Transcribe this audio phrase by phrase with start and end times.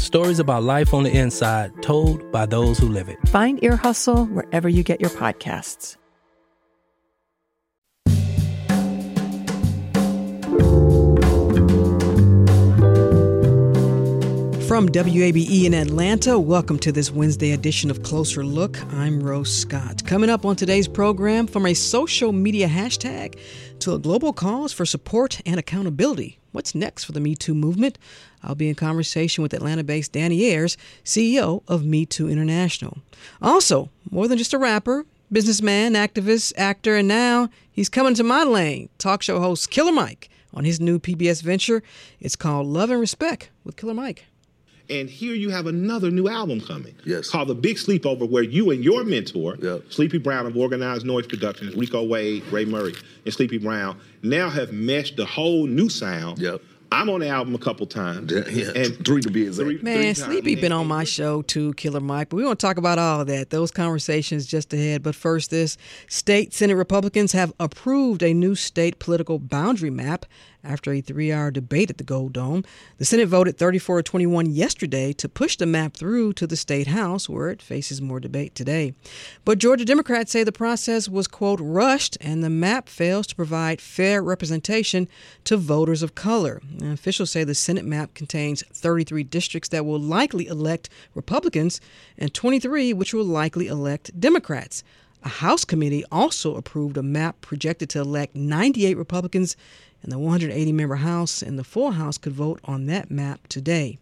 [0.00, 3.18] stories about life on the inside told by those who live it.
[3.28, 5.96] Find Ear Hustle wherever you get your podcasts.
[14.70, 18.80] From WABE in Atlanta, welcome to this Wednesday edition of Closer Look.
[18.94, 20.06] I'm Rose Scott.
[20.06, 23.36] Coming up on today's program, from a social media hashtag
[23.80, 26.38] to a global cause for support and accountability.
[26.52, 27.98] What's next for the Me Too movement?
[28.42, 32.98] I'll be in conversation with Atlanta based Dani Ayers, CEO of Me Too International.
[33.42, 38.44] Also, more than just a rapper, businessman, activist, actor, and now he's coming to my
[38.44, 38.88] lane.
[38.98, 41.82] Talk show host Killer Mike on his new PBS venture.
[42.20, 44.24] It's called Love and Respect with Killer Mike.
[44.88, 46.96] And here you have another new album coming.
[47.06, 47.30] Yes.
[47.30, 49.84] Called The Big Sleepover, where you and your mentor, yep.
[49.88, 52.94] Sleepy Brown of Organized Noize Productions, Rico Wade, Ray Murray,
[53.24, 56.40] and Sleepy Brown, now have meshed the whole new sound.
[56.40, 56.60] Yep.
[56.92, 58.32] I'm on the album a couple times.
[58.32, 58.72] Yeah, yeah.
[58.74, 59.66] and three to be exact.
[59.66, 62.30] Three, Man, three Sleepy been on my show too, Killer Mike.
[62.30, 63.50] But we want to talk about all of that.
[63.50, 65.02] Those conversations just ahead.
[65.02, 65.76] But first, this
[66.08, 70.26] state Senate Republicans have approved a new state political boundary map
[70.62, 72.64] after a three hour debate at the Gold Dome.
[72.98, 77.28] The Senate voted 34 21 yesterday to push the map through to the state House,
[77.28, 78.94] where it faces more debate today.
[79.44, 83.80] But Georgia Democrats say the process was, quote, rushed and the map fails to provide
[83.80, 85.08] fair representation
[85.44, 86.60] to voters of color.
[86.82, 91.80] Officials say the Senate map contains 33 districts that will likely elect Republicans
[92.18, 94.82] and 23 which will likely elect Democrats.
[95.22, 99.54] A House committee also approved a map projected to elect 98 Republicans
[100.02, 103.98] and the 180 member House and the full House could vote on that map today.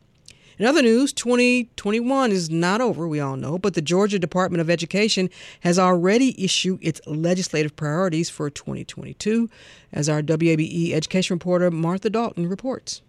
[0.59, 4.69] In other news, 2021 is not over, we all know, but the Georgia Department of
[4.69, 9.49] Education has already issued its legislative priorities for 2022,
[9.93, 13.03] as our WABE education reporter Martha Dalton reports.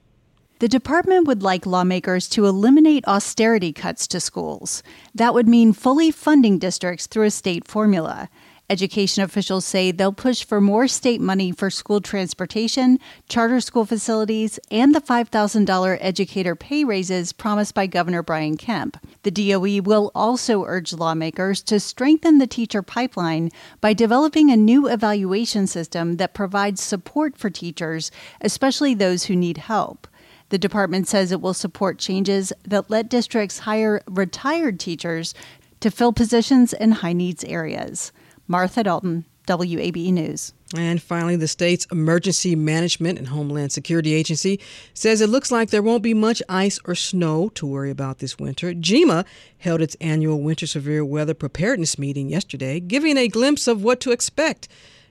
[0.60, 4.84] The department would like lawmakers to eliminate austerity cuts to schools.
[5.16, 8.30] That would mean fully funding districts through a state formula.
[8.72, 14.60] Education officials say they'll push for more state money for school transportation, charter school facilities,
[14.70, 18.98] and the $5,000 educator pay raises promised by Governor Brian Kemp.
[19.24, 23.50] The DOE will also urge lawmakers to strengthen the teacher pipeline
[23.82, 29.58] by developing a new evaluation system that provides support for teachers, especially those who need
[29.58, 30.08] help.
[30.50, 35.34] The department says it will support changes that let districts hire retired teachers
[35.80, 38.12] to fill positions in high needs areas.
[38.50, 40.54] Martha Dalton, WABE News.
[40.76, 44.60] And finally, the state's Emergency Management and Homeland Security Agency
[44.96, 48.40] says it looks like there won't be much ice or snow to worry about this
[48.40, 48.74] winter.
[48.74, 49.24] GEMA
[49.60, 54.12] held its annual Winter Severe Weather Preparedness meeting yesterday, giving a glimpse of what to
[54.12, 54.68] expect.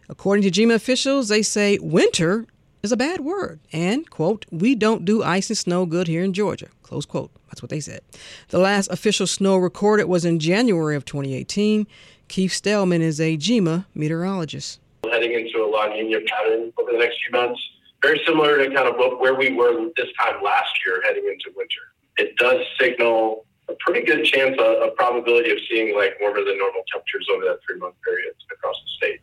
[0.08, 2.44] According to GEMA officials, they say winter
[2.82, 6.32] is a bad word and, quote, we don't do ice and snow good here in
[6.32, 7.30] Georgia, close quote.
[7.48, 8.00] That's what they said.
[8.48, 11.86] The last official snow recorded was in January of 2018.
[12.28, 14.80] Keith Stellman is a GEMA meteorologist.
[15.10, 17.60] Heading into a La Nina pattern over the next few months,
[18.02, 21.80] very similar to kind of where we were this time last year heading into winter.
[22.18, 26.58] It does signal a pretty good chance, a, a probability of seeing like warmer than
[26.58, 29.20] normal temperatures over that three month period across the state.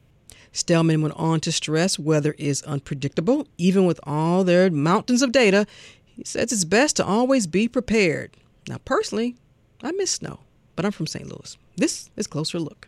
[0.51, 5.67] Stellman went on to stress weather is unpredictable, even with all their mountains of data.
[6.03, 8.37] He says it's best to always be prepared.
[8.67, 9.35] Now, personally,
[9.83, 10.39] I miss snow,
[10.75, 11.27] but I'm from St.
[11.27, 11.57] Louis.
[11.77, 12.87] This is Closer Look.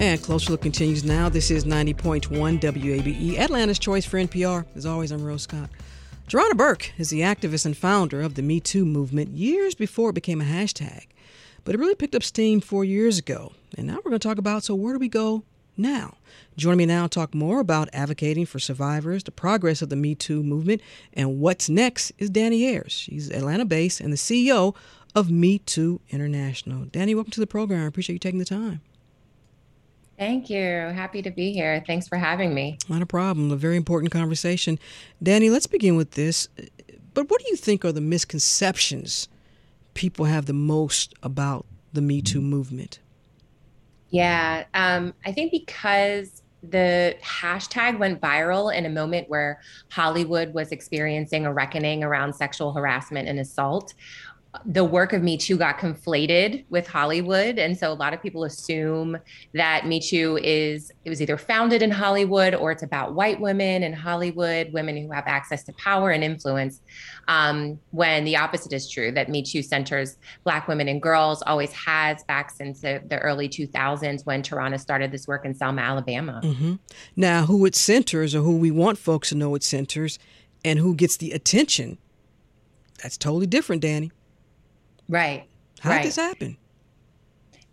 [0.00, 1.28] And Closer Look continues now.
[1.28, 4.64] This is 90.1 WABE, Atlanta's choice for NPR.
[4.74, 5.68] As always, I'm Rose Scott.
[6.26, 10.14] Tarana Burke is the activist and founder of the Me Too movement years before it
[10.14, 11.08] became a hashtag.
[11.64, 13.52] But it really picked up steam four years ago.
[13.76, 15.42] And now we're going to talk about so where do we go
[15.76, 16.16] now?
[16.56, 20.14] Joining me now to talk more about advocating for survivors, the progress of the Me
[20.14, 20.80] Too movement,
[21.12, 22.92] and what's next is Dani Ayers.
[22.92, 24.74] She's Atlanta based and the CEO
[25.14, 26.86] of Me Too International.
[26.86, 27.84] Dani, welcome to the program.
[27.84, 28.80] I appreciate you taking the time.
[30.20, 30.60] Thank you.
[30.60, 31.82] Happy to be here.
[31.86, 32.76] Thanks for having me.
[32.90, 33.50] Not a problem.
[33.50, 34.78] A very important conversation.
[35.24, 36.46] Dani, let's begin with this.
[37.14, 39.30] But what do you think are the misconceptions
[39.94, 41.64] people have the most about
[41.94, 42.98] the Me Too movement?
[44.10, 50.70] Yeah, um, I think because the hashtag went viral in a moment where Hollywood was
[50.70, 53.94] experiencing a reckoning around sexual harassment and assault
[54.66, 57.58] the work of Me Too got conflated with Hollywood.
[57.58, 59.16] And so a lot of people assume
[59.54, 63.84] that Me Too is, it was either founded in Hollywood or it's about white women
[63.84, 66.80] in Hollywood, women who have access to power and influence.
[67.28, 71.72] Um, when the opposite is true, that Me Too centers Black women and girls, always
[71.72, 76.40] has back since the, the early 2000s when Tarana started this work in Selma, Alabama.
[76.42, 76.74] Mm-hmm.
[77.14, 80.18] Now, who it centers or who we want folks to know it centers
[80.64, 81.98] and who gets the attention,
[83.00, 84.10] that's totally different, Dani.
[85.10, 85.48] Right.
[85.80, 86.02] How right.
[86.02, 86.56] did this happen?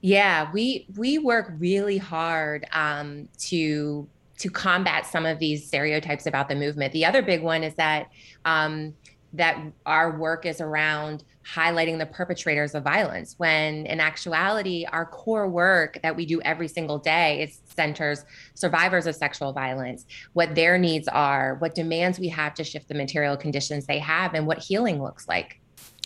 [0.01, 4.07] Yeah, we we work really hard um, to
[4.39, 6.93] to combat some of these stereotypes about the movement.
[6.93, 8.07] The other big one is that
[8.45, 8.95] um,
[9.33, 15.47] that our work is around highlighting the perpetrators of violence when in actuality our core
[15.47, 20.77] work that we do every single day is centers survivors of sexual violence what their
[20.77, 24.57] needs are what demands we have to shift the material conditions they have and what
[24.57, 25.61] healing looks like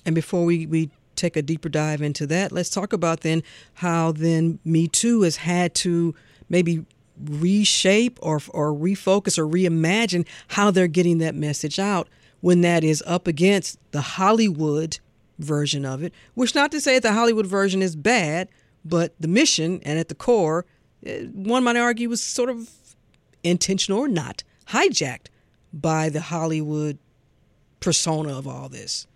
[0.06, 3.44] and before we, we take a deeper dive into that, let's talk about then
[3.76, 6.14] how then Me Too has had to
[6.50, 6.86] maybe
[7.24, 12.10] reshape or or refocus or reimagine how they're getting that message out
[12.42, 15.00] when that is up against the Hollywood
[15.40, 16.14] version of it.
[16.34, 18.50] Which not to say the Hollywood version is bad,
[18.84, 20.66] but the mission and at the core,
[21.06, 22.70] eh, one might argue was sort of
[23.44, 25.28] intentional or not hijacked
[25.74, 26.98] by the Hollywood
[27.80, 29.08] persona of all this.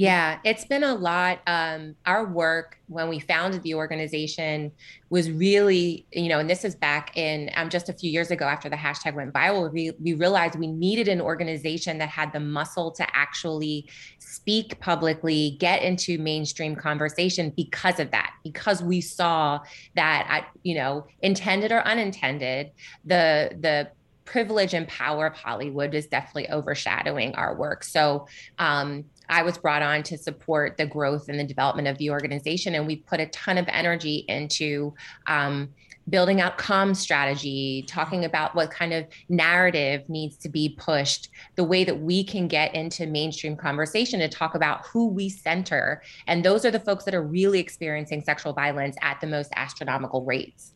[0.00, 1.40] Yeah, it's been a lot.
[1.46, 4.72] Um, our work when we founded the organization
[5.10, 8.46] was really, you know, and this is back in um, just a few years ago
[8.46, 9.70] after the hashtag went viral.
[9.70, 15.58] We, we realized we needed an organization that had the muscle to actually speak publicly,
[15.60, 19.60] get into mainstream conversation because of that, because we saw
[19.96, 22.70] that, you know, intended or unintended,
[23.04, 23.90] the the
[24.24, 27.82] privilege and power of Hollywood is definitely overshadowing our work.
[27.82, 28.28] So
[28.60, 32.74] um, I was brought on to support the growth and the development of the organization,
[32.74, 34.94] and we put a ton of energy into.
[35.26, 35.70] Um,
[36.08, 41.62] building out com strategy, talking about what kind of narrative needs to be pushed, the
[41.62, 46.02] way that we can get into mainstream conversation to talk about who we center.
[46.26, 50.24] And those are the folks that are really experiencing sexual violence at the most astronomical
[50.24, 50.72] rates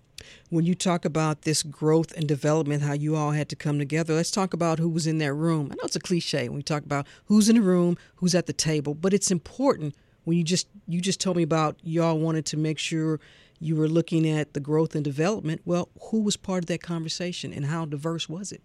[0.51, 4.15] when you talk about this growth and development, how you all had to come together,
[4.15, 5.69] let's talk about who was in that room.
[5.71, 8.47] I know it's a cliche when we talk about who's in the room, who's at
[8.47, 9.95] the table, but it's important
[10.25, 13.21] when you just you just told me about y'all wanted to make sure
[13.61, 15.63] you were looking at the growth and development.
[15.65, 18.63] Well, who was part of that conversation and how diverse was it?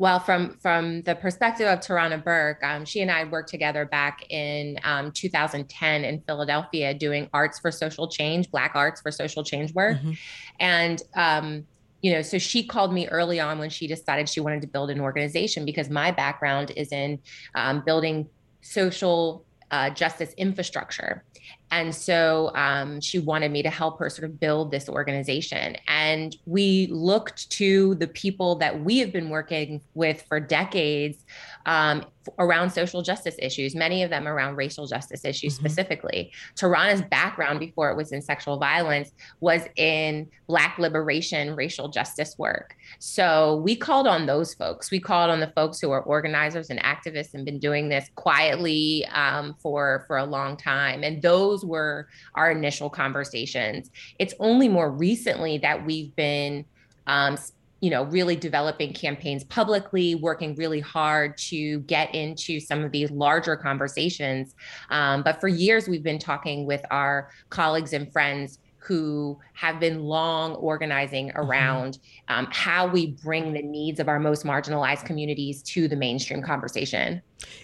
[0.00, 4.24] Well, from from the perspective of Tarana Burke, um, she and I worked together back
[4.30, 9.74] in um, 2010 in Philadelphia doing arts for social change, Black arts for social change
[9.74, 10.12] work, mm-hmm.
[10.58, 11.66] and um,
[12.00, 14.88] you know, so she called me early on when she decided she wanted to build
[14.88, 17.18] an organization because my background is in
[17.54, 18.26] um, building
[18.62, 21.24] social uh, justice infrastructure.
[21.70, 25.76] And so um, she wanted me to help her sort of build this organization.
[25.86, 31.24] And we looked to the people that we have been working with for decades
[31.66, 32.04] um,
[32.38, 35.66] around social justice issues, many of them around racial justice issues mm-hmm.
[35.66, 36.32] specifically.
[36.56, 42.74] Tarana's background before it was in sexual violence was in Black liberation, racial justice work.
[42.98, 44.90] So we called on those folks.
[44.90, 49.06] We called on the folks who are organizers and activists and been doing this quietly
[49.12, 51.04] um, for, for a long time.
[51.04, 53.90] And those those were our initial conversations.
[54.18, 56.64] It's only more recently that we've been
[57.06, 57.36] um,
[57.80, 63.10] you know, really developing campaigns publicly, working really hard to get into some of these
[63.10, 64.54] larger conversations.
[64.90, 70.02] Um, but for years, we've been talking with our colleagues and friends who have been
[70.02, 71.38] long organizing mm-hmm.
[71.38, 76.42] around um, how we bring the needs of our most marginalized communities to the mainstream
[76.42, 77.22] conversation.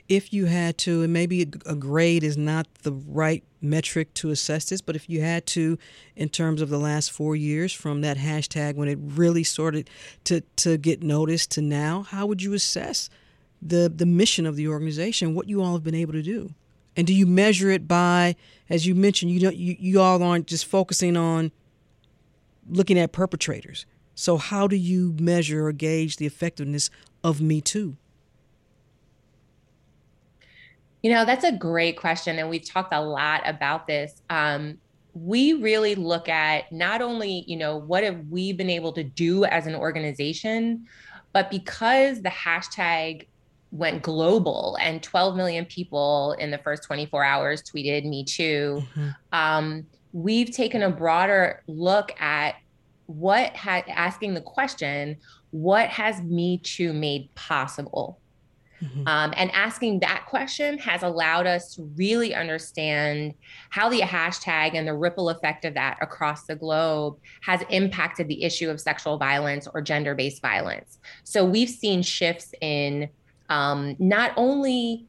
[0.09, 4.69] If you had to, and maybe a grade is not the right metric to assess
[4.69, 5.79] this, but if you had to,
[6.15, 9.91] in terms of the last four years from that hashtag when it really started
[10.25, 13.11] to, to get noticed to now, how would you assess
[13.61, 16.55] the, the mission of the organization, what you all have been able to do?
[16.97, 18.37] And do you measure it by,
[18.71, 21.53] as you mentioned, you don't you, you all aren't just focusing on
[22.69, 23.87] looking at perpetrators.
[24.15, 26.91] So how do you measure or gauge the effectiveness
[27.23, 27.97] of Me Too?
[31.03, 32.39] You know, that's a great question.
[32.39, 34.23] And we've talked a lot about this.
[34.31, 34.79] Um,
[35.15, 39.45] we really look at not only, you know, what have we been able to do
[39.45, 40.87] as an organization,
[41.33, 43.27] but because the hashtag
[43.71, 49.09] went global and 12 million people in the first 24 hours tweeted me too mm-hmm.
[49.33, 52.57] um, we've taken a broader look at
[53.07, 55.17] what had asking the question
[55.51, 58.21] what has me too made possible
[58.83, 59.07] mm-hmm.
[59.07, 63.35] um, and asking that question has allowed us to really understand
[63.71, 68.43] how the hashtag and the ripple effect of that across the globe has impacted the
[68.43, 73.09] issue of sexual violence or gender-based violence so we've seen shifts in
[73.49, 75.07] um, not only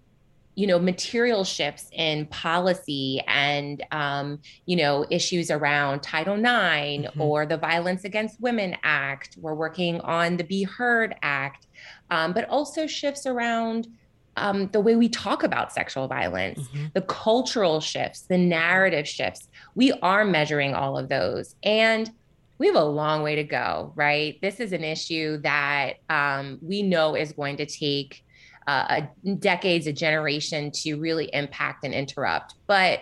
[0.58, 7.22] you know material shifts in policy and um, you know issues around title ix mm-hmm.
[7.22, 11.68] or the violence against women act we're working on the be heard act
[12.10, 13.88] um, but also shifts around
[14.36, 16.88] um, the way we talk about sexual violence mm-hmm.
[16.94, 22.12] the cultural shifts the narrative shifts we are measuring all of those and
[22.58, 26.82] we have a long way to go right this is an issue that um, we
[26.82, 28.24] know is going to take
[28.68, 32.56] uh, a decades, a generation to really impact and interrupt.
[32.68, 33.02] But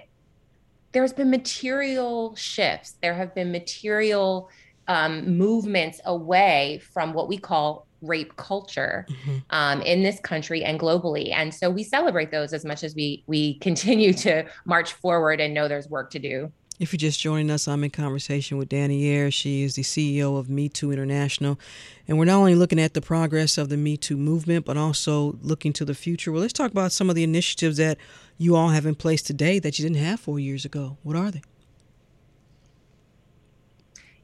[0.91, 2.95] there's been material shifts.
[3.01, 4.49] There have been material
[4.87, 9.37] um, movements away from what we call rape culture mm-hmm.
[9.49, 11.33] um, in this country and globally.
[11.33, 15.53] And so we celebrate those as much as we we continue to march forward and
[15.53, 16.51] know there's work to do.
[16.77, 19.33] If you're just joining us, I'm in conversation with Dani Ayers.
[19.33, 21.57] She is the CEO of Me Too International.
[22.05, 25.37] And we're not only looking at the progress of the Me Too movement, but also
[25.41, 26.33] looking to the future.
[26.33, 27.97] Well, let's talk about some of the initiatives that
[28.37, 30.97] you all have in place today that you didn't have four years ago.
[31.01, 31.43] What are they?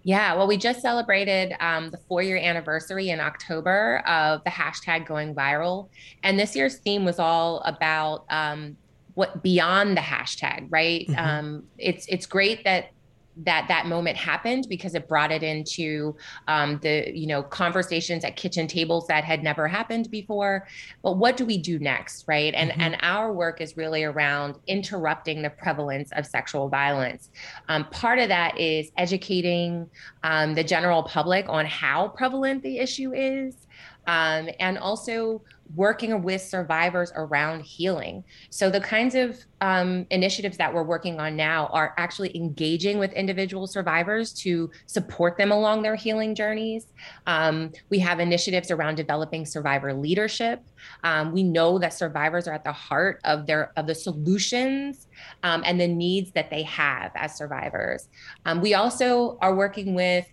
[0.03, 5.05] Yeah, well, we just celebrated um, the four year anniversary in October of the hashtag
[5.05, 5.87] going viral.
[6.23, 8.75] And this year's theme was all about um,
[9.21, 11.07] what beyond the hashtag, right?
[11.07, 11.19] Mm-hmm.
[11.19, 12.89] Um, it's it's great that
[13.37, 16.15] that that moment happened because it brought it into
[16.47, 20.67] um, the you know conversations at kitchen tables that had never happened before
[21.01, 22.81] but what do we do next right and mm-hmm.
[22.81, 27.29] and our work is really around interrupting the prevalence of sexual violence
[27.69, 29.89] um, part of that is educating
[30.23, 33.65] um, the general public on how prevalent the issue is
[34.07, 35.41] um, and also
[35.75, 38.23] working with survivors around healing.
[38.49, 43.13] So, the kinds of um, initiatives that we're working on now are actually engaging with
[43.13, 46.87] individual survivors to support them along their healing journeys.
[47.27, 50.63] Um, we have initiatives around developing survivor leadership.
[51.03, 55.07] Um, we know that survivors are at the heart of their of the solutions
[55.43, 58.09] um, and the needs that they have as survivors.
[58.45, 60.27] Um, we also are working with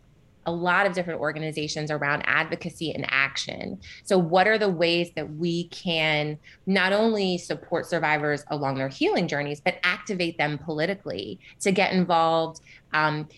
[0.49, 3.79] a lot of different organizations around advocacy and action.
[4.03, 9.29] So, what are the ways that we can not only support survivors along their healing
[9.29, 12.63] journeys, but activate them politically to get involved
[12.95, 13.29] um,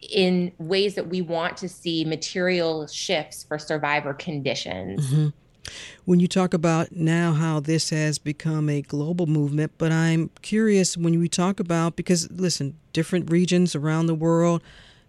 [0.00, 5.12] in ways that we want to see material shifts for survivor conditions?
[5.12, 5.28] Mm-hmm.
[6.06, 10.96] When you talk about now how this has become a global movement, but I'm curious
[10.96, 14.62] when we talk about because listen, different regions around the world,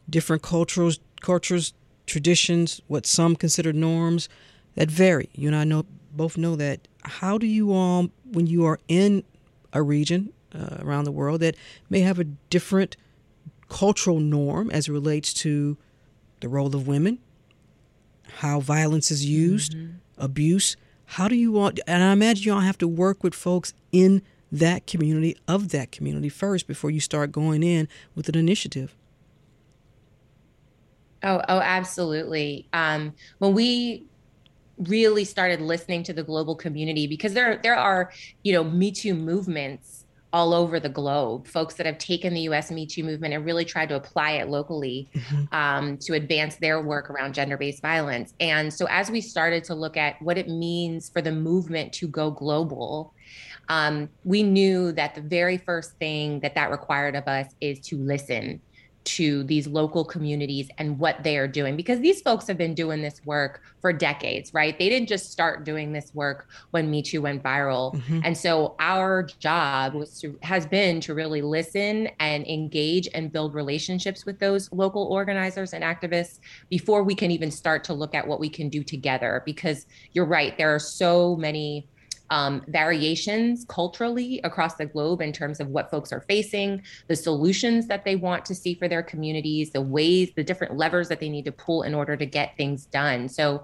[0.10, 1.74] different cultures, cultures,
[2.06, 4.30] traditions, what some consider norms
[4.76, 5.30] that vary.
[5.34, 6.88] You and I know both know that.
[7.04, 9.24] How do you all, when you are in
[9.74, 11.56] a region uh, around the world that
[11.90, 12.98] may have a different
[13.70, 15.78] cultural norm as it relates to
[16.40, 17.20] the role of women,
[18.38, 19.94] how violence is used, mm-hmm.
[20.18, 20.78] abuse.
[21.06, 24.22] How do you all, and I imagine you all have to work with folks in
[24.52, 28.96] that community, of that community first, before you start going in with an initiative.
[31.24, 32.68] Oh, oh, absolutely.
[32.74, 34.06] Um, when we
[34.78, 38.12] really started listening to the global community, because there there are,
[38.44, 42.70] you know, Me Too movements all over the globe, folks that have taken the US
[42.70, 45.56] Me Too movement and really tried to apply it locally mm-hmm.
[45.56, 48.34] um, to advance their work around gender based violence.
[48.40, 52.08] And so, as we started to look at what it means for the movement to
[52.08, 53.14] go global,
[53.70, 57.98] um, we knew that the very first thing that that required of us is to
[57.98, 58.62] listen
[59.04, 63.02] to these local communities and what they are doing because these folks have been doing
[63.02, 64.78] this work for decades, right?
[64.78, 67.96] They didn't just start doing this work when Me Too went viral.
[67.96, 68.20] Mm-hmm.
[68.26, 73.54] And so our job was to, has been to really listen and engage and build
[73.54, 76.40] relationships with those local organizers and activists
[76.70, 80.26] before we can even start to look at what we can do together because you're
[80.26, 81.88] right, there are so many
[82.30, 87.88] um, variations culturally across the globe in terms of what folks are facing, the solutions
[87.88, 91.30] that they want to see for their communities, the ways, the different levers that they
[91.30, 93.30] need to pull in order to get things done.
[93.30, 93.64] So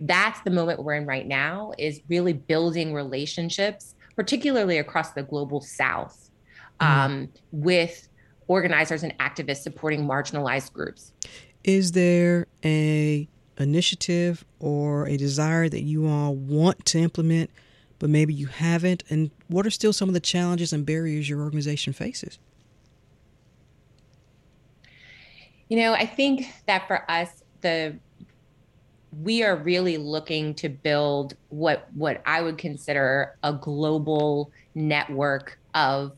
[0.00, 5.60] that's the moment we're in right now is really building relationships, particularly across the global
[5.60, 6.30] south,
[6.80, 7.00] mm-hmm.
[7.00, 8.08] um, with
[8.46, 11.12] organizers and activists supporting marginalized groups.
[11.64, 17.50] Is there a initiative or a desire that you all want to implement
[17.98, 19.04] but maybe you haven't?
[19.08, 22.38] And what are still some of the challenges and barriers your organization faces?
[25.68, 27.96] You know, I think that for us, the
[29.22, 36.12] we are really looking to build what what I would consider a global network of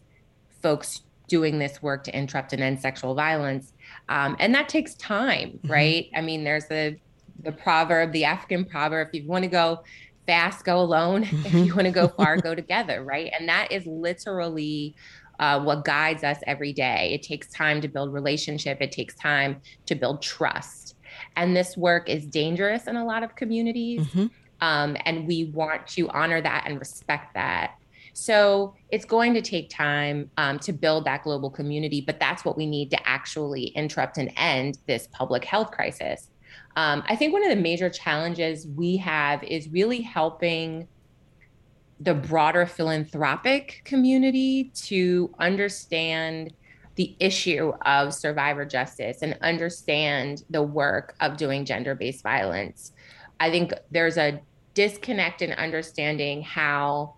[0.63, 3.73] folks doing this work to interrupt and end sexual violence,
[4.09, 5.71] um, and that takes time, mm-hmm.
[5.71, 6.11] right?
[6.15, 6.97] I mean, there's the
[7.43, 9.83] the proverb, the African proverb: if you want to go
[10.27, 11.23] fast, go alone.
[11.25, 11.59] if mm-hmm.
[11.59, 13.31] you want to go far, go together, right?
[13.39, 14.95] And that is literally
[15.39, 17.13] uh, what guides us every day.
[17.15, 18.79] It takes time to build relationship.
[18.81, 20.97] It takes time to build trust.
[21.37, 24.07] And this work is dangerous in a lot of communities.
[24.09, 24.27] Mm-hmm.
[24.61, 27.77] Um, and we want to honor that and respect that.
[28.13, 32.57] So it's going to take time um, to build that global community, but that's what
[32.57, 36.29] we need to actually interrupt and end this public health crisis.
[36.77, 40.87] Um, I think one of the major challenges we have is really helping
[42.01, 46.53] the broader philanthropic community to understand
[46.95, 52.93] the issue of survivor justice and understand the work of doing gender based violence.
[53.39, 54.41] I think there's a
[54.75, 57.15] disconnect in understanding how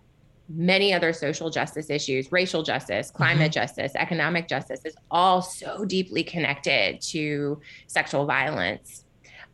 [0.49, 3.51] many other social justice issues, racial justice, climate mm-hmm.
[3.51, 9.02] justice, economic justice is all so deeply connected to sexual violence.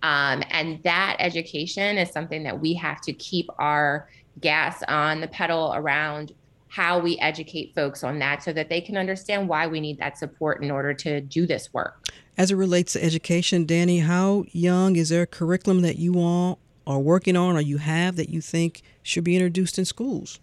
[0.01, 4.09] Um, and that education is something that we have to keep our
[4.39, 6.33] gas on the pedal around
[6.69, 10.17] how we educate folks on that so that they can understand why we need that
[10.17, 12.05] support in order to do this work.
[12.37, 16.59] As it relates to education, Dani, how young is there a curriculum that you all
[16.87, 20.39] are working on or you have that you think should be introduced in schools?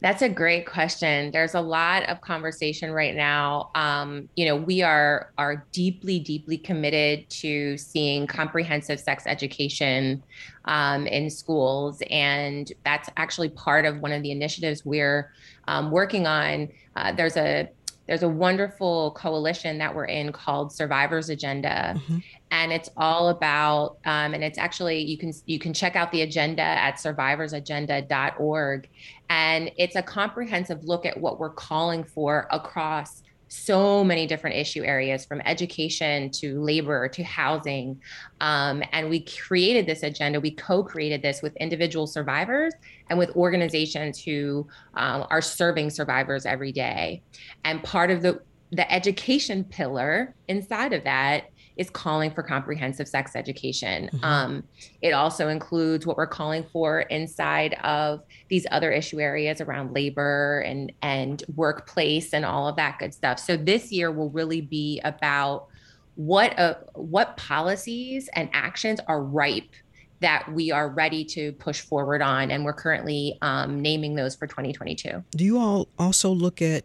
[0.00, 1.30] That's a great question.
[1.30, 3.70] There's a lot of conversation right now.
[3.74, 10.22] Um, you know, we are are deeply, deeply committed to seeing comprehensive sex education
[10.64, 15.32] um, in schools, and that's actually part of one of the initiatives we're
[15.68, 16.68] um, working on.
[16.96, 17.68] Uh, there's a
[18.06, 22.18] there's a wonderful coalition that we're in called Survivors Agenda, mm-hmm.
[22.50, 23.98] And it's all about.
[24.04, 28.88] Um, and it's actually you can you can check out the agenda at survivorsagenda.org,
[29.28, 34.84] and it's a comprehensive look at what we're calling for across so many different issue
[34.84, 38.00] areas from education to labor to housing.
[38.40, 42.72] Um, and we created this agenda, we co created this with individual survivors
[43.08, 47.22] and with organizations who um, are serving survivors every day.
[47.64, 48.40] And part of the
[48.72, 51.49] the education pillar inside of that
[51.80, 54.10] is calling for comprehensive sex education.
[54.12, 54.24] Mm-hmm.
[54.24, 54.64] Um,
[55.00, 60.60] it also includes what we're calling for inside of these other issue areas around labor
[60.60, 63.38] and and workplace and all of that good stuff.
[63.38, 65.68] So this year will really be about
[66.16, 69.72] what uh, what policies and actions are ripe
[70.20, 74.46] that we are ready to push forward on, and we're currently um, naming those for
[74.46, 75.24] 2022.
[75.30, 76.84] Do you all also look at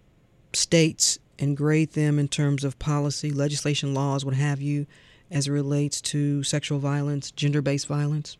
[0.53, 4.85] states and grade them in terms of policy, legislation, laws, what have you,
[5.31, 8.37] as it relates to sexual violence, gender based violence?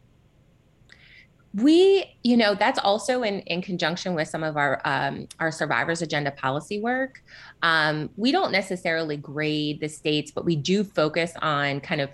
[1.54, 6.02] We, you know, that's also in, in conjunction with some of our um, our survivors
[6.02, 7.24] agenda policy work.
[7.64, 12.10] Um, we don't necessarily grade the states, but we do focus on kind of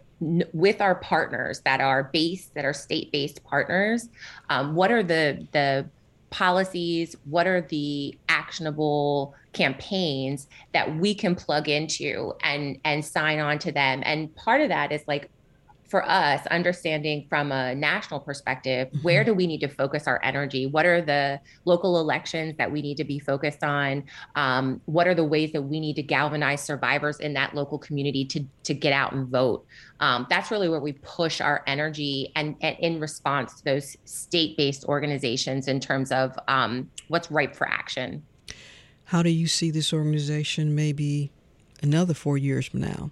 [0.53, 4.09] with our partners that are based that are state based partners.
[4.51, 5.89] Um, what are the the
[6.31, 7.15] policies?
[7.25, 13.71] What are the actionable campaigns that we can plug into and and sign on to
[13.71, 14.01] them?
[14.03, 15.29] And part of that is like
[15.91, 19.03] for us, understanding from a national perspective, Mm-hmm.
[19.03, 20.65] where do we need to focus our energy?
[20.65, 24.03] What are the local elections that we need to be focused on?
[24.35, 28.25] Um, what are the ways that we need to galvanize survivors in that local community
[28.25, 29.65] to to get out and vote?
[29.99, 34.85] Um, that's really where we push our energy and, and in response to those state-based
[34.85, 38.23] organizations in terms of um, what's ripe for action.
[39.05, 41.31] How do you see this organization maybe
[41.83, 43.11] another four years from now?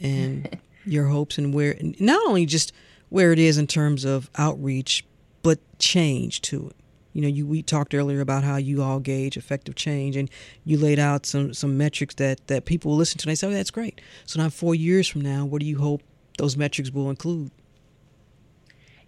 [0.00, 2.72] And your hopes and where, not only just
[3.08, 5.04] where it is in terms of outreach,
[5.42, 6.76] but change to it.
[7.12, 10.30] You know, you we talked earlier about how you all gauge effective change, and
[10.64, 13.24] you laid out some some metrics that that people will listen to.
[13.24, 15.78] and They say, "Oh, that's great." So now, four years from now, what do you
[15.78, 16.02] hope
[16.38, 17.50] those metrics will include?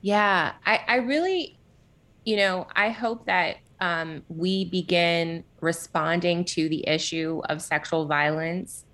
[0.02, 1.58] Yeah, I, I really,
[2.26, 8.84] you know, I hope that um, we begin responding to the issue of sexual violence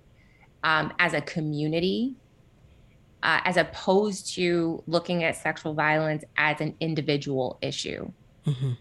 [0.63, 2.15] um, as a community,
[3.23, 8.11] uh, as opposed to looking at sexual violence as an individual issue.
[8.45, 8.71] Mm-hmm.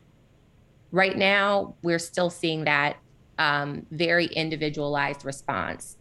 [0.92, 2.96] Right now, we're still seeing that
[3.38, 5.96] um, very individualized response.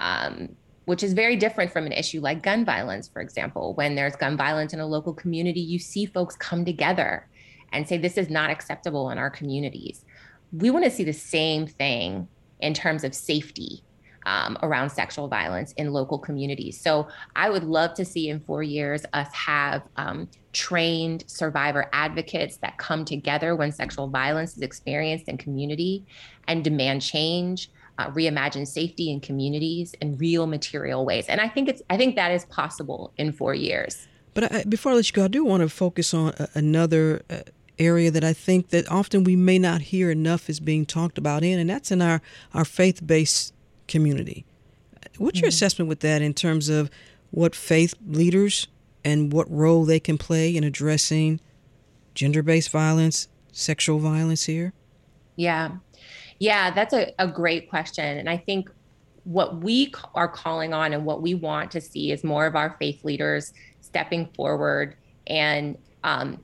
[0.00, 3.74] Um, which is very different from an issue like gun violence, for example.
[3.74, 7.26] When there's gun violence in a local community, you see folks come together
[7.72, 10.04] and say, This is not acceptable in our communities.
[10.52, 12.28] We want to see the same thing
[12.60, 13.82] in terms of safety
[14.26, 16.80] um, around sexual violence in local communities.
[16.80, 22.56] So I would love to see in four years us have um, trained survivor advocates
[22.58, 26.04] that come together when sexual violence is experienced in community
[26.48, 31.26] and demand change uh, reimagine safety in communities in real material ways.
[31.28, 34.08] And I think it's I think that is possible in four years.
[34.34, 37.40] But I, before I let you go, I do want to focus on another uh,
[37.78, 41.44] area that I think that often we may not hear enough is being talked about
[41.44, 42.20] in, and that's in our
[42.52, 43.53] our faith based
[43.88, 44.44] community.
[45.18, 45.48] What's your mm-hmm.
[45.48, 46.90] assessment with that in terms of
[47.30, 48.68] what faith leaders
[49.04, 51.40] and what role they can play in addressing
[52.14, 54.72] gender based violence, sexual violence here?
[55.36, 55.72] Yeah.
[56.38, 58.18] Yeah, that's a, a great question.
[58.18, 58.70] And I think
[59.24, 62.76] what we are calling on and what we want to see is more of our
[62.78, 66.38] faith leaders stepping forward and um,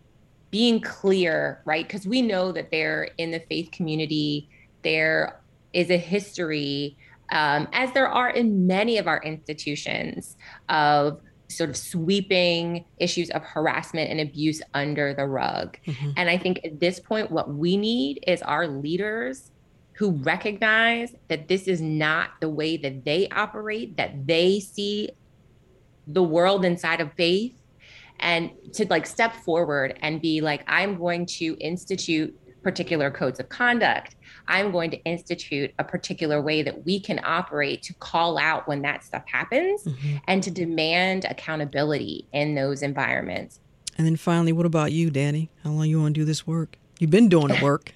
[0.51, 1.87] being clear, right?
[1.87, 4.49] Because we know that there in the faith community,
[4.83, 5.41] there
[5.73, 6.97] is a history,
[7.31, 10.37] um, as there are in many of our institutions,
[10.69, 15.77] of sort of sweeping issues of harassment and abuse under the rug.
[15.87, 16.11] Mm-hmm.
[16.17, 19.51] And I think at this point, what we need is our leaders
[19.93, 25.11] who recognize that this is not the way that they operate, that they see
[26.07, 27.55] the world inside of faith,
[28.21, 33.49] and to like step forward and be like, I'm going to institute particular codes of
[33.49, 34.17] conduct.
[34.51, 38.83] I'm going to institute a particular way that we can operate to call out when
[38.83, 40.17] that stuff happens mm-hmm.
[40.27, 43.61] and to demand accountability in those environments.
[43.97, 45.49] And then finally, what about you, Dani?
[45.63, 46.77] How long you want to do this work?
[46.99, 47.95] You've been doing the work.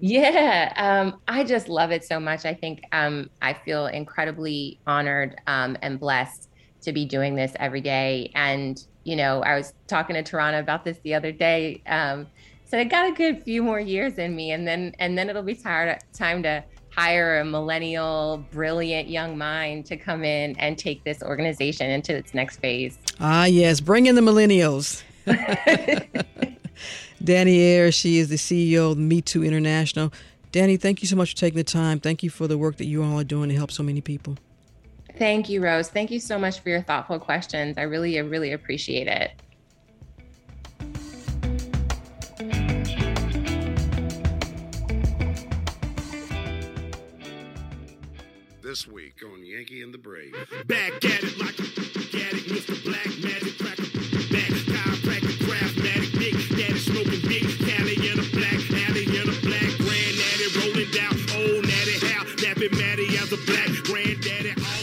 [0.00, 2.44] yeah, um, I just love it so much.
[2.44, 6.50] I think um, I feel incredibly honored um, and blessed
[6.82, 8.30] to be doing this every day.
[8.34, 11.82] And, you know, I was talking to Tarana about this the other day.
[11.86, 12.26] Um,
[12.68, 15.42] so I got a good few more years in me, and then and then it'll
[15.42, 21.02] be tired, time to hire a millennial, brilliant young mind to come in and take
[21.04, 22.98] this organization into its next phase.
[23.20, 25.02] Ah, yes, bring in the millennials.
[27.22, 30.12] Dani Ayers, she is the CEO of Me Too International.
[30.52, 32.00] Dani, thank you so much for taking the time.
[32.00, 34.36] Thank you for the work that you all are doing to help so many people.
[35.18, 35.88] Thank you, Rose.
[35.88, 37.76] Thank you so much for your thoughtful questions.
[37.76, 39.32] I really, really appreciate it.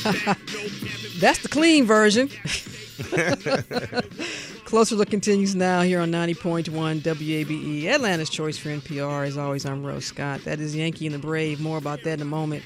[1.19, 2.27] That's the clean version.
[4.65, 9.27] Closer Look continues now here on 90.1 WABE, Atlanta's choice for NPR.
[9.27, 10.43] As always, I'm Rose Scott.
[10.45, 11.59] That is Yankee and the Brave.
[11.59, 12.63] More about that in a moment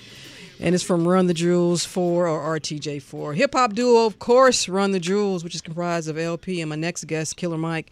[0.59, 3.35] and it's from Run the Jewels 4 or RTJ4.
[3.35, 6.75] Hip hop duo, of course, Run the Jewels, which is comprised of El-P and my
[6.75, 7.91] next guest, Killer Mike.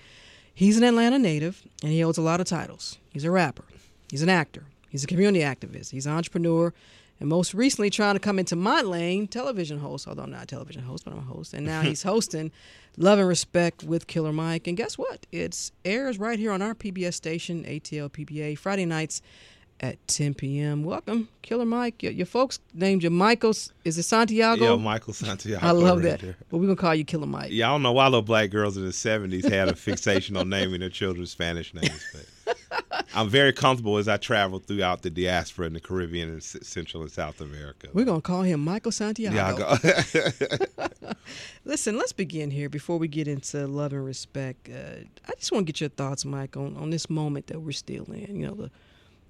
[0.53, 2.97] He's an Atlanta native and he holds a lot of titles.
[3.12, 3.63] He's a rapper,
[4.10, 6.73] he's an actor, he's a community activist, he's an entrepreneur,
[7.19, 10.47] and most recently trying to come into my lane, television host, although I'm not a
[10.47, 11.53] television host, but I'm a host.
[11.53, 12.51] And now he's hosting
[12.97, 14.67] Love and Respect with Killer Mike.
[14.67, 15.25] And guess what?
[15.32, 19.21] It's airs right here on our PBS station, ATL PBA, Friday nights
[19.80, 20.84] at 10 p.m.
[20.84, 22.01] Welcome, Killer Mike.
[22.01, 23.53] Your, your folks named you Michael.
[23.84, 24.75] Is it Santiago?
[24.75, 25.65] Yeah, Michael Santiago.
[25.65, 26.19] I love right that.
[26.19, 26.36] there.
[26.49, 27.51] But we're going to call you Killer Mike.
[27.51, 30.49] Yeah, I don't know why little black girls in the 70s had a fixation on
[30.49, 32.03] naming their children Spanish names.
[32.12, 32.25] But
[33.15, 37.12] I'm very comfortable as I travel throughout the diaspora in the Caribbean and Central and
[37.12, 37.88] South America.
[37.93, 39.77] We're going to call him Michael Santiago.
[41.65, 44.69] Listen, let's begin here before we get into love and respect.
[44.69, 47.71] Uh, I just want to get your thoughts, Mike, on, on this moment that we're
[47.71, 48.36] still in.
[48.39, 48.71] You know, the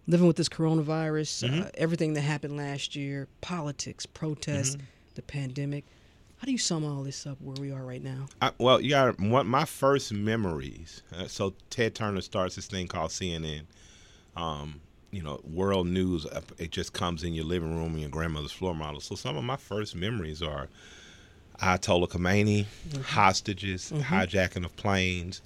[0.07, 1.61] living with this coronavirus, Mm-hmm.
[1.63, 4.85] uh, everything that happened last year, politics, protests, Mm-hmm.
[5.15, 5.85] the pandemic.
[6.37, 8.27] How do you sum all this up where we are right now?
[8.41, 11.01] I, well, you got one, my first memories.
[11.15, 13.63] Uh, so Ted Turner starts this thing called CNN.
[14.35, 16.25] Um, you know, world news.
[16.27, 19.01] uh, It just comes in your living room and your grandmother's floor model.
[19.01, 20.67] So some of my first memories are
[21.59, 22.67] Ayatollah Khomeini,
[23.03, 25.41] hostages, hijacking of planes.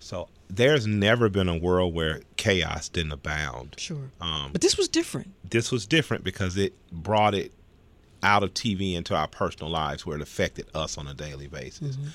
[0.00, 3.76] So there's never been a world where chaos didn't abound.
[3.78, 4.10] Sure.
[4.20, 5.32] Um, But this was different.
[5.48, 7.52] this was different because it brought it
[8.24, 11.96] out of TV into our personal lives where it affected us on a daily basis.
[11.96, 12.08] Mm-hmm.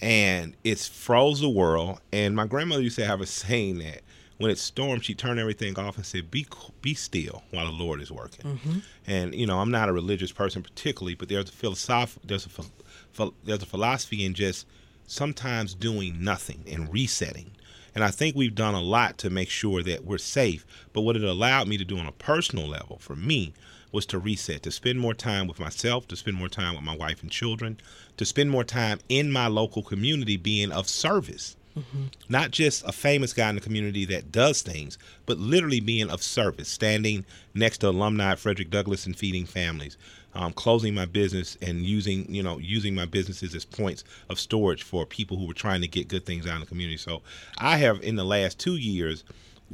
[0.00, 2.00] And it's froze the world.
[2.12, 4.02] And my grandmother used to have a saying that
[4.38, 6.46] when it stormed, she turned everything off and said, "Be
[6.80, 8.78] be still while the Lord is working." Mm-hmm.
[9.08, 12.48] And you know, I'm not a religious person particularly, but there's a philosoph- there's a
[12.48, 14.64] ph- there's a philosophy in just
[15.08, 17.50] sometimes doing nothing and resetting.
[17.96, 20.64] And I think we've done a lot to make sure that we're safe.
[20.92, 23.54] But what it allowed me to do on a personal level for me
[23.92, 26.96] was to reset, to spend more time with myself, to spend more time with my
[26.96, 27.78] wife and children,
[28.16, 31.56] to spend more time in my local community being of service.
[32.28, 36.22] Not just a famous guy in the community that does things, but literally being of
[36.22, 37.24] service, standing
[37.54, 39.96] next to alumni at Frederick Douglass and feeding families,
[40.34, 44.82] um, closing my business and using, you know, using my businesses as points of storage
[44.82, 46.96] for people who were trying to get good things out in the community.
[46.96, 47.22] So
[47.58, 49.22] I have, in the last two years,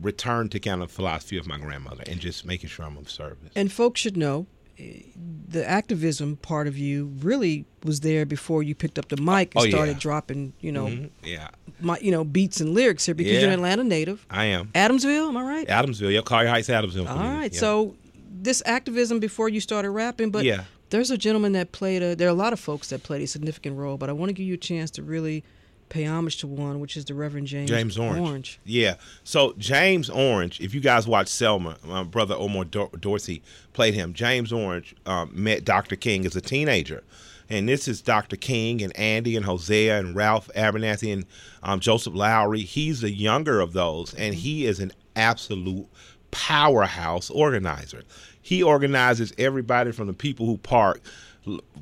[0.00, 3.50] returned to kind of philosophy of my grandmother and just making sure I'm of service.
[3.54, 4.46] And folks should know
[4.78, 5.02] eh,
[5.48, 9.62] the activism part of you really was there before you picked up the mic and
[9.62, 9.70] Oh, yeah.
[9.70, 11.10] started dropping, you know, Mhm.
[11.22, 11.48] Yeah,
[11.80, 14.26] my, you know, beats and lyrics here because you're an Atlanta native.
[14.30, 14.68] I am.
[14.74, 15.68] Adamsville, am I right?
[15.68, 17.08] Adamsville, yeah, Collier Heights, Adamsville.
[17.08, 17.60] All right, yeah.
[17.60, 17.94] So
[18.42, 20.64] this activism before you started rapping, but Yeah.
[20.90, 22.16] there's a gentleman that played a.
[22.16, 24.32] There are a lot of folks that played a significant role, but I want to
[24.32, 25.44] give you a chance to really
[25.88, 28.60] pay homage to one, which is the Reverend James, James Orange.
[28.64, 28.94] Yeah.
[29.22, 33.42] So James Orange, if you guys watch Selma, my brother Omar Dor- Dorsey
[33.72, 34.12] played him.
[34.12, 35.96] James Orange um, met Dr.
[35.96, 37.02] King as a teenager.
[37.50, 38.36] And this is Dr.
[38.36, 41.26] King and Andy and Hosea and Ralph Abernathy and
[41.62, 42.62] um, Joseph Lowry.
[42.62, 45.86] He's the younger of those, and he is an absolute
[46.30, 48.02] powerhouse organizer.
[48.40, 51.00] He organizes everybody from the people who park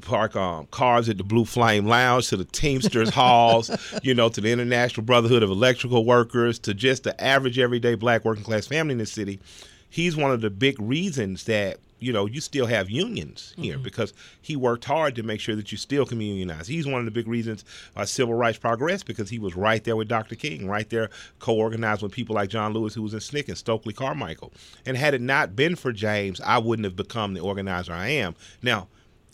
[0.00, 3.70] park um, cars at the Blue Flame Lounge to the Teamsters halls,
[4.02, 8.24] you know, to the International Brotherhood of Electrical Workers, to just the average everyday black
[8.24, 9.40] working class family in the city.
[9.88, 14.12] He's one of the big reasons that you know you still have unions here because
[14.40, 16.66] he worked hard to make sure that you still can unionize.
[16.66, 19.94] He's one of the big reasons uh, civil rights progressed because he was right there
[19.94, 20.34] with Dr.
[20.34, 23.92] King, right there co-organized with people like John Lewis, who was in SNCC and Stokely
[23.92, 24.52] Carmichael.
[24.84, 28.34] And had it not been for James, I wouldn't have become the organizer I am.
[28.62, 28.88] Now,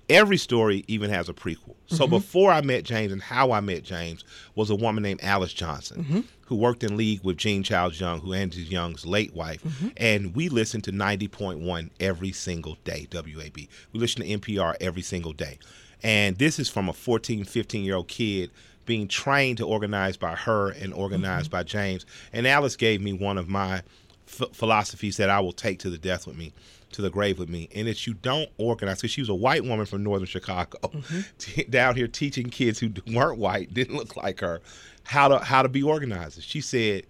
[0.08, 1.74] every story even has a prequel.
[1.86, 2.10] So mm-hmm.
[2.10, 6.04] before I met James and how I met James was a woman named Alice Johnson
[6.04, 6.20] mm-hmm.
[6.46, 9.88] who worked in league with Jean Childs Young, who Andy Young's late wife, mm-hmm.
[9.96, 13.56] and we listened to 90.1 every single day, WAB.
[13.56, 15.58] We listened to NPR every single day.
[16.02, 18.50] And this is from a 14, 15 year old kid
[18.86, 22.06] being trained to organize by her and organized by James.
[22.32, 23.82] And Alice gave me one of my
[24.26, 26.52] ph- philosophies that I will take to the death with me,
[26.92, 28.98] to the grave with me, and it's you don't organize.
[28.98, 31.20] Because she was a white woman from northern Chicago, mm-hmm.
[31.38, 34.61] t- down here teaching kids who weren't white, didn't look like her,
[35.05, 36.42] how to how to be organized.
[36.42, 37.05] She said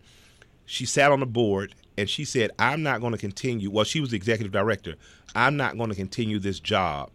[0.66, 4.00] she sat on the board and she said, "I'm not going to continue." Well, she
[4.00, 4.96] was the executive director.
[5.34, 7.10] I'm not going to continue this job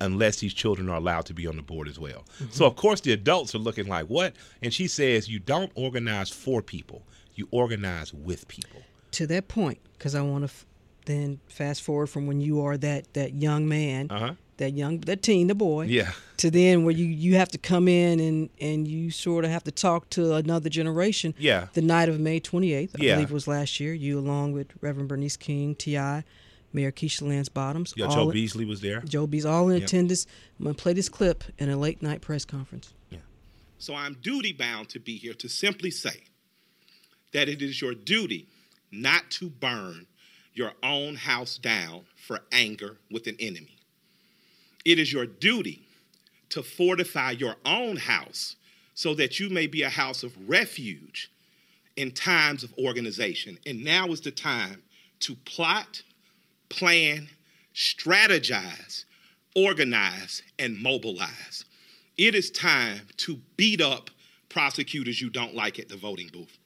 [0.00, 2.24] unless these children are allowed to be on the board as well.
[2.40, 2.52] Mm-hmm.
[2.52, 4.34] So of course the adults are looking like what?
[4.62, 7.02] And she says, "You don't organize for people.
[7.34, 10.66] You organize with people." to that point because I want to f-
[11.08, 14.34] then fast forward from when you are that that young man, Uh huh.
[14.58, 16.12] that young that teen, the boy, Yeah.
[16.36, 19.64] to then where you you have to come in and and you sort of have
[19.64, 21.34] to talk to another generation.
[21.38, 21.66] Yeah.
[21.74, 23.14] The night of May 28th, I Yeah.
[23.16, 26.22] believe it was last year, you along with Reverend Bernice King, T.I.,
[26.72, 28.08] Mayor Keisha Lance Bottoms, Yeah.
[28.08, 29.00] Joe in- Beasley was there.
[29.00, 29.88] Joe B's all in Yep.
[29.88, 30.26] attendance.
[30.58, 32.92] I'm gonna play this clip in a late night press conference.
[33.10, 33.18] Yeah.
[33.78, 36.24] So I'm duty bound to be here to simply say
[37.32, 38.48] that it is your duty
[38.90, 40.06] not to burn
[40.58, 43.78] your own house down for anger with an enemy.
[44.84, 45.86] It is your duty
[46.50, 48.56] to fortify your own house
[48.94, 51.30] so that you may be a house of refuge
[51.96, 53.58] in times of organization.
[53.66, 54.82] And now is the time
[55.20, 56.02] to plot,
[56.68, 57.28] plan,
[57.74, 59.04] strategize,
[59.54, 61.64] organize, and mobilize.
[62.16, 64.10] It is time to beat up
[64.48, 66.58] prosecutors you don't like at the voting booth.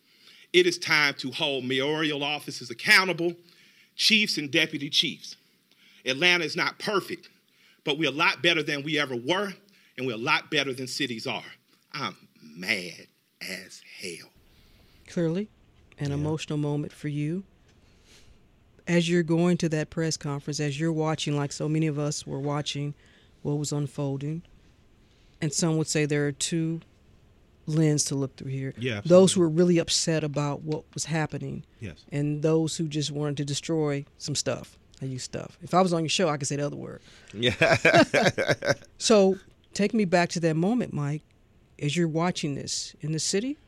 [0.53, 3.35] It is time to hold mayoral offices accountable,
[4.03, 5.37] chiefs and deputy chiefs.
[6.05, 7.31] Atlanta is not perfect,
[7.85, 9.53] but we're a lot better than we ever were,
[9.97, 11.45] and we're a lot better than cities are.
[11.93, 13.07] I'm mad
[13.41, 14.29] as hell.
[15.07, 15.49] Clearly,
[15.99, 16.15] an yeah.
[16.15, 17.45] emotional moment for you.
[18.89, 22.27] As you're going to that press conference, as you're watching, like so many of us
[22.27, 22.95] were watching
[23.43, 24.43] what was unfolding,
[25.41, 26.81] and some would say there are two
[27.67, 28.75] lens to look through here.
[28.79, 31.65] Yeah, those who were really upset about what was happening.
[31.81, 32.05] Yes.
[32.11, 34.79] And those who just wanted to destroy some stuff.
[35.01, 35.59] I use stuff.
[35.63, 37.03] If I was on your show, I could say the other word.
[37.35, 37.55] Yeah.
[38.99, 39.37] so
[39.75, 41.23] take me back to that moment, Mike,
[41.81, 43.59] as you're watching this in the city.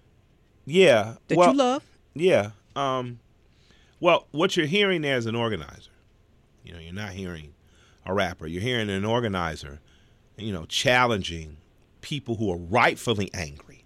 [0.64, 1.16] Yeah.
[1.26, 1.84] That well, you love.
[2.14, 2.50] Yeah.
[2.76, 3.18] Um,
[3.98, 5.90] well, what you're hearing there is an organizer.
[6.62, 7.54] You know, you're not hearing
[8.06, 8.46] a rapper.
[8.46, 9.80] You're hearing an organizer,
[10.36, 11.56] you know, challenging
[12.00, 13.83] people who are rightfully angry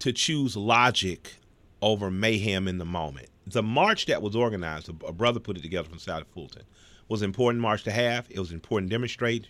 [0.00, 1.36] to choose logic
[1.82, 3.28] over mayhem in the moment.
[3.46, 6.64] The march that was organized, a brother put it together from South Fulton,
[7.08, 8.26] was an important march to have.
[8.30, 9.46] It was an important demonstration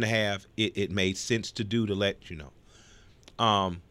[0.00, 0.46] to have.
[0.56, 2.52] It, it made sense to do to let you know.
[3.44, 3.82] Um,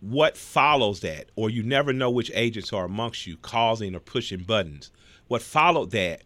[0.00, 4.42] what follows that, or you never know which agents are amongst you causing or pushing
[4.42, 4.90] buttons.
[5.28, 6.22] What followed that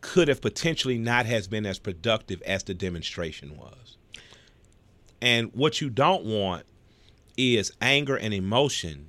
[0.00, 3.96] could have potentially not has been as productive as the demonstration was.
[5.20, 6.64] And what you don't want
[7.36, 9.08] is anger and emotion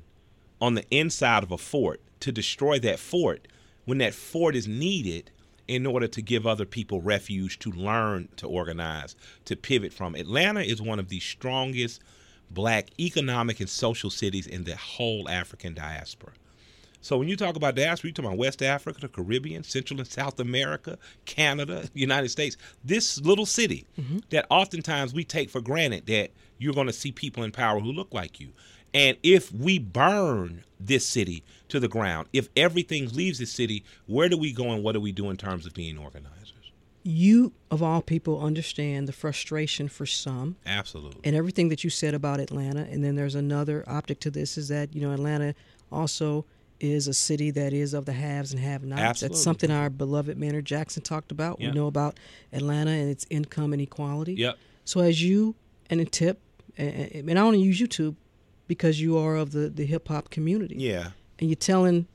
[0.61, 3.47] on the inside of a fort to destroy that fort
[3.85, 5.29] when that fort is needed
[5.67, 10.15] in order to give other people refuge to learn to organize, to pivot from.
[10.15, 12.01] Atlanta is one of the strongest
[12.51, 16.33] black economic and social cities in the whole African diaspora.
[17.01, 20.07] So when you talk about diaspora, you talk about West Africa, the Caribbean, Central and
[20.07, 22.55] South America, Canada, United States.
[22.83, 24.19] This little city mm-hmm.
[24.29, 26.31] that oftentimes we take for granted that
[26.63, 28.53] you're going to see people in power who look like you.
[28.93, 34.29] And if we burn this city to the ground, if everything leaves the city, where
[34.29, 36.53] do we go and what do we do in terms of being organizers?
[37.03, 40.55] You, of all people, understand the frustration for some.
[40.65, 41.21] Absolutely.
[41.23, 42.87] And everything that you said about Atlanta.
[42.89, 45.55] And then there's another optic to this is that, you know, Atlanta
[45.91, 46.45] also
[46.79, 49.01] is a city that is of the haves and have nots.
[49.01, 49.35] Absolutely.
[49.35, 51.59] That's something our beloved Maynard Jackson talked about.
[51.59, 51.73] Yep.
[51.73, 52.19] We know about
[52.51, 54.35] Atlanta and its income inequality.
[54.35, 54.57] Yep.
[54.85, 55.55] So as you
[55.89, 56.39] and a tip,
[56.77, 58.15] and, and I only use YouTube
[58.67, 60.75] because you are of the, the hip hop community.
[60.77, 61.09] Yeah.
[61.39, 62.07] And you're telling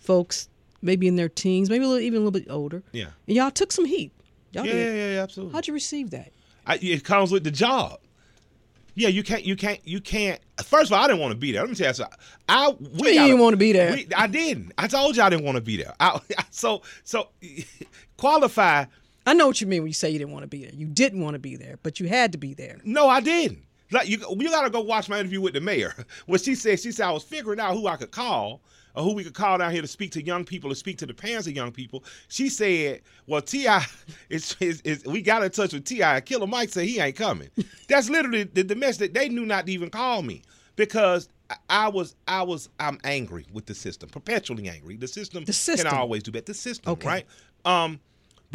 [0.00, 0.48] folks
[0.82, 2.82] maybe in their teens, maybe a little, even a little bit older.
[2.92, 3.08] Yeah.
[3.26, 4.12] And y'all took some heat.
[4.52, 4.96] Y'all yeah, did.
[4.96, 5.52] yeah, yeah, absolutely.
[5.52, 6.32] How'd you receive that?
[6.66, 7.98] I, it comes with the job.
[8.94, 10.40] Yeah, you can't, you can't, you can't.
[10.64, 11.60] First of all, I didn't want to be there.
[11.60, 12.18] Let me tell you something.
[12.48, 13.92] I we you didn't want to be there.
[13.92, 14.72] We, I didn't.
[14.78, 15.94] I told you I didn't want to be there.
[16.00, 16.18] I,
[16.50, 17.28] so, so
[18.16, 18.86] qualify.
[19.26, 20.74] I know what you mean when you say you didn't want to be there.
[20.74, 22.78] You didn't want to be there, but you had to be there.
[22.84, 23.64] No, I didn't.
[23.90, 25.94] Like you, you gotta go watch my interview with the mayor.
[26.26, 28.60] What she said, she said I was figuring out who I could call
[28.94, 31.06] or who we could call down here to speak to young people, to speak to
[31.06, 32.02] the parents of young people.
[32.28, 33.66] She said, "Well, Ti,
[34.28, 36.20] is, is, is we got in touch with Ti.
[36.24, 37.50] Killer Mike said he ain't coming."
[37.88, 39.12] That's literally the, the message.
[39.12, 40.42] They knew not to even call me
[40.74, 41.28] because
[41.68, 44.96] I was I was I'm angry with the system, perpetually angry.
[44.96, 45.90] The system, the system.
[45.90, 46.46] can always do that.
[46.46, 47.06] The system, okay.
[47.06, 47.26] right?
[47.64, 48.00] Um,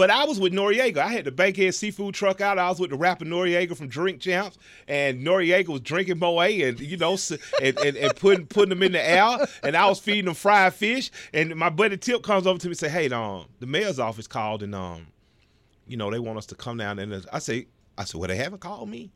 [0.01, 0.97] but I was with Noreaga.
[0.97, 2.57] I had the Bankhead seafood truck out.
[2.57, 6.79] I was with the rapper Noreaga from Drink Champs, and Noreaga was drinking Moe and
[6.79, 7.15] you know
[7.61, 10.73] and, and, and, putting putting them in the air, and I was feeding them fried
[10.73, 11.11] fish.
[11.35, 14.25] And my buddy Tip comes over to me and say, "Hey, um, the mayor's office
[14.25, 15.05] called, and um,
[15.85, 18.37] you know they want us to come down." And I say, "I said, well, they
[18.37, 19.11] haven't called me."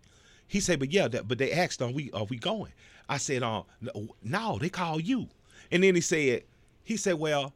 [0.45, 2.74] He said, "But yeah, that, but they asked, are we are we going?"
[3.10, 3.63] I said, "Um,
[4.21, 5.30] no, they call you."
[5.71, 6.43] And then he said,
[6.84, 7.56] he said, well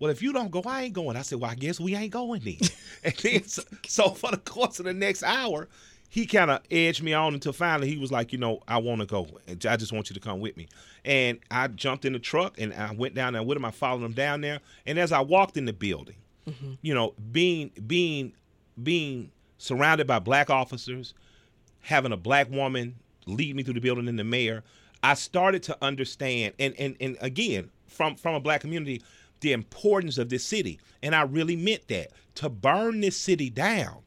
[0.00, 1.16] well, if you don't go, I ain't going.
[1.16, 2.58] I said, well, I guess we ain't going then.
[3.04, 5.68] and then, so, so, for the course of the next hour,
[6.08, 9.00] he kind of edged me on until finally he was like, you know, I want
[9.00, 9.26] to go.
[9.46, 10.68] And I just want you to come with me.
[11.04, 13.64] And I jumped in the truck and I went down there with him.
[13.64, 14.60] I followed him down there.
[14.86, 16.16] And as I walked in the building,
[16.48, 16.72] mm-hmm.
[16.80, 18.32] you know, being being
[18.82, 21.12] being surrounded by black officers,
[21.80, 24.64] having a black woman lead me through the building and the mayor,
[25.02, 26.54] I started to understand.
[26.58, 29.02] And and and again, from from a black community
[29.40, 30.80] the importance of this city.
[31.02, 32.10] And I really meant that.
[32.36, 34.02] To burn this city down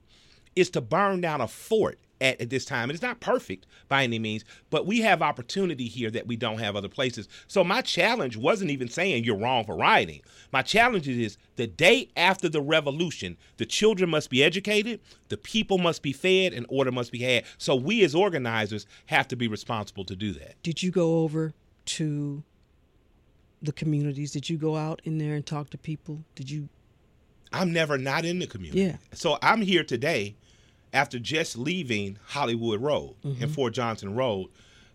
[0.56, 2.84] is to burn down a fort at, at, this time.
[2.84, 6.60] And it's not perfect by any means, but we have opportunity here that we don't
[6.60, 7.28] have other places.
[7.48, 10.22] So my challenge wasn't even saying you're wrong for rioting.
[10.54, 15.78] My challenge is the day after the revolution, the children must be educated, the people
[15.78, 17.44] must be fed, and order must be had.
[17.58, 20.62] So we as organizers have to be responsible to do that.
[20.64, 21.54] Did you go over
[21.86, 22.44] to
[23.62, 24.32] the communities?
[24.32, 26.24] Did you go out in there and talk to people?
[26.36, 26.70] Did you?
[27.54, 28.82] I'm never not in the community.
[28.84, 28.98] Yeah.
[29.14, 30.36] So I'm here today
[30.94, 33.44] after just leaving Hollywood Road Mm-hmm.
[33.44, 34.48] and Fort Johnson Road,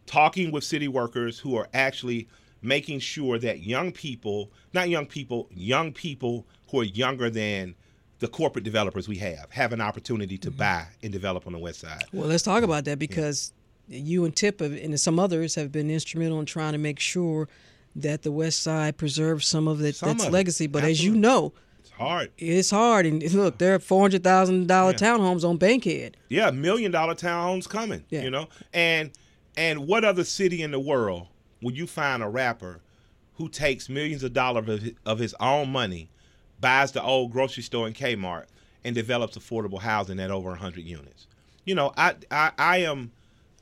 [0.07, 2.29] talking with city workers who are actually
[2.63, 7.75] making sure that young people, not young people, young people who are younger than
[8.19, 10.51] the corporate developers we have, have an opportunity Mm-hmm.
[10.51, 12.05] to buy and develop on the west side.
[12.13, 13.53] Well, let's talk about that because
[13.89, 17.49] you and Tip have, and some others have been instrumental in trying to make sure
[17.97, 20.33] that the West Side preserves some of it, Some its of it.
[20.33, 20.67] legacy.
[20.67, 22.31] But as you know, It's hard.
[22.39, 23.07] it's hard.
[23.07, 26.17] And look, there are four hundred thousand dollar townhomes on Bankhead.
[26.29, 28.05] Yeah, million dollar townhomes coming.
[28.11, 28.23] Yeah.
[28.23, 28.49] You know?
[28.73, 29.11] And
[29.57, 31.27] and what other city in the world
[31.63, 32.81] will you find a rapper
[33.35, 36.11] who takes millions of dollars of his, of his own money,
[36.61, 38.45] buys the old grocery store in Kmart,
[38.85, 41.27] and develops affordable housing at over hundred units?
[41.65, 43.13] You know, I I, I am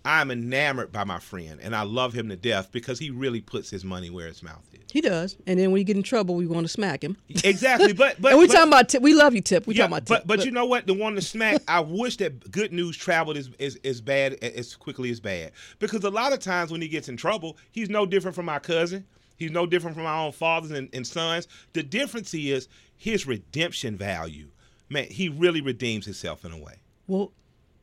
[0.04, 3.70] I'm enamored by my friend and I love him to death because he really puts
[3.70, 4.80] his money where his mouth is.
[4.92, 5.36] He does.
[5.46, 7.16] And then when you get in trouble, we want to smack him.
[7.42, 7.94] Exactly.
[7.94, 9.02] But but and we but- talking about Tip.
[9.02, 9.66] We love you, Tip.
[9.66, 10.26] We yeah, talking about but Tip.
[10.26, 10.86] but Look, you know what?
[10.86, 14.76] The one to smack, I wish that good news traveled as, as as bad as
[14.76, 15.52] quickly as bad.
[15.78, 18.58] Because a lot of times when he gets in trouble, he's no different from my
[18.58, 19.04] cousin.
[19.36, 21.48] He's no different from our own fathers and, and sons.
[21.72, 24.48] The difference is his redemption value.
[24.88, 26.74] Man, he really redeems himself in a way.
[27.06, 27.32] Well,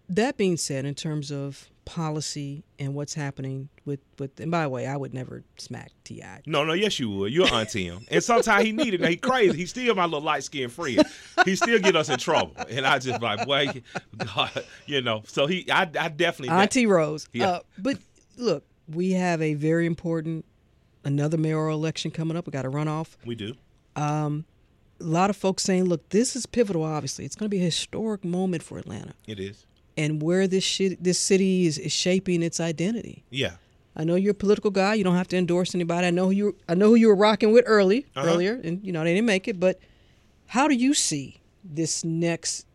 [0.08, 4.70] that being said, in terms of policy and what's happening with with, and by the
[4.70, 6.24] way, I would never smack Ti.
[6.46, 7.34] No, no, yes you would.
[7.34, 8.06] You're auntie him.
[8.10, 9.04] And sometimes he needed.
[9.06, 9.58] He crazy.
[9.58, 11.04] He's still my little light skinned friend.
[11.44, 12.54] He still get us in trouble.
[12.70, 13.82] And I just like, boy,
[14.18, 15.24] God, you know.
[15.28, 17.28] So he I, I definitely Auntie Rose.
[17.34, 17.50] Yeah.
[17.50, 17.98] Uh, but
[18.38, 20.46] look, we have a very important
[21.04, 22.46] another mayoral election coming up.
[22.46, 23.18] We got a runoff.
[23.26, 23.56] We do.
[23.98, 24.46] Um,
[25.02, 26.84] a lot of folks saying, look, this is pivotal.
[26.84, 29.66] Obviously, it's going to be a historic moment for Atlanta It is.
[29.98, 33.24] And where this shit, this city is, is shaping its identity.
[33.30, 33.52] Yeah.
[33.96, 34.94] I know you're a political guy.
[34.94, 36.08] You don't have to endorse anybody.
[36.08, 36.56] I know who you.
[36.70, 38.28] I know who you were rocking with early Uh-huh.
[38.28, 39.60] earlier, and you know they didn't make it.
[39.60, 39.80] But
[40.48, 42.66] how do you see this next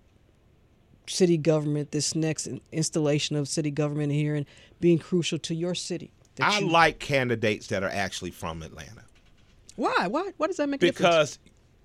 [1.06, 4.44] city government, this next installation of city government here, and
[4.80, 6.10] being crucial to your city?
[6.40, 9.02] I you- like candidates that are actually from Atlanta
[9.76, 10.98] why why why does that make a difference?
[10.98, 11.38] because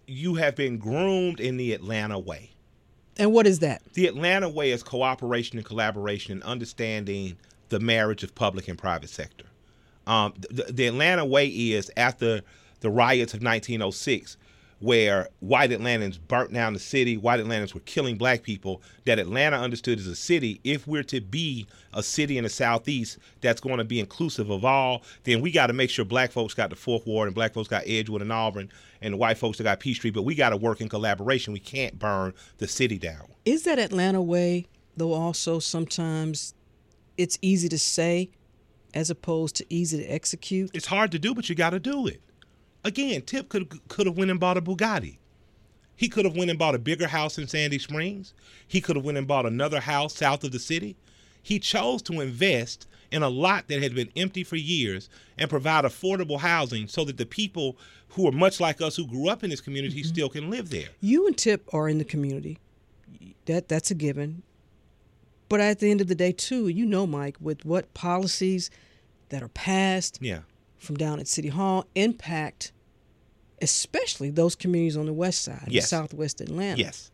[0.07, 2.51] you have been groomed in the Atlanta way.
[3.21, 3.83] And what is that?
[3.93, 7.37] The Atlanta way is cooperation and collaboration and understanding
[7.69, 9.45] the marriage of public and private sector.
[10.07, 12.41] Um, the, the Atlanta way is after
[12.79, 14.37] the riots of 1906,
[14.81, 19.57] where white Atlantans burnt down the city, white Atlantans were killing black people, that Atlanta
[19.57, 23.77] understood as a city, if we're to be a city in the Southeast that's going
[23.77, 26.75] to be inclusive of all, then we got to make sure black folks got the
[26.75, 28.71] Fourth Ward and black folks got Edgewood and Auburn
[29.01, 31.53] and the white folks that got Peachtree, but we got to work in collaboration.
[31.53, 33.27] We can't burn the city down.
[33.45, 34.67] Is that Atlanta way
[34.97, 35.13] though?
[35.13, 36.53] Also, sometimes
[37.17, 38.31] it's easy to say,
[38.93, 40.71] as opposed to easy to execute.
[40.73, 42.21] It's hard to do, but you got to do it.
[42.83, 45.17] Again, Tip could could have went and bought a Bugatti.
[45.95, 48.33] He could have went and bought a bigger house in Sandy Springs.
[48.67, 50.95] He could have went and bought another house south of the city.
[51.43, 55.83] He chose to invest in a lot that had been empty for years and provide
[55.83, 57.77] affordable housing so that the people
[58.09, 60.07] who are much like us who grew up in this community mm-hmm.
[60.07, 60.89] still can live there.
[61.01, 62.57] You and Tip are in the community.
[63.45, 64.43] That that's a given.
[65.49, 68.69] But at the end of the day, too, you know, Mike, with what policies
[69.29, 70.39] that are passed Yeah.
[70.81, 72.71] From down at City Hall impact,
[73.61, 75.87] especially those communities on the west side, Yes.
[75.89, 76.79] Southwest Atlanta.
[76.81, 77.11] Yes.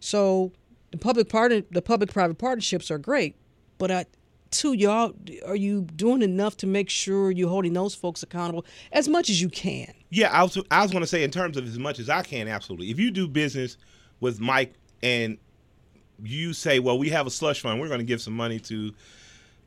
[0.00, 0.52] So
[0.90, 3.36] the public part, the public-private partnerships are great,
[3.76, 4.06] but I,
[4.50, 5.12] too, y'all,
[5.46, 9.40] are you doing enough to make sure you're holding those folks accountable as much as
[9.40, 9.92] you can?
[10.08, 12.22] Yeah, I was I was going to say in terms of as much as I
[12.22, 12.90] can, absolutely.
[12.90, 13.76] If you do business
[14.18, 15.36] with Mike and
[16.24, 17.80] you say, "Well, we have a slush fund.
[17.80, 18.92] We're going to give some money to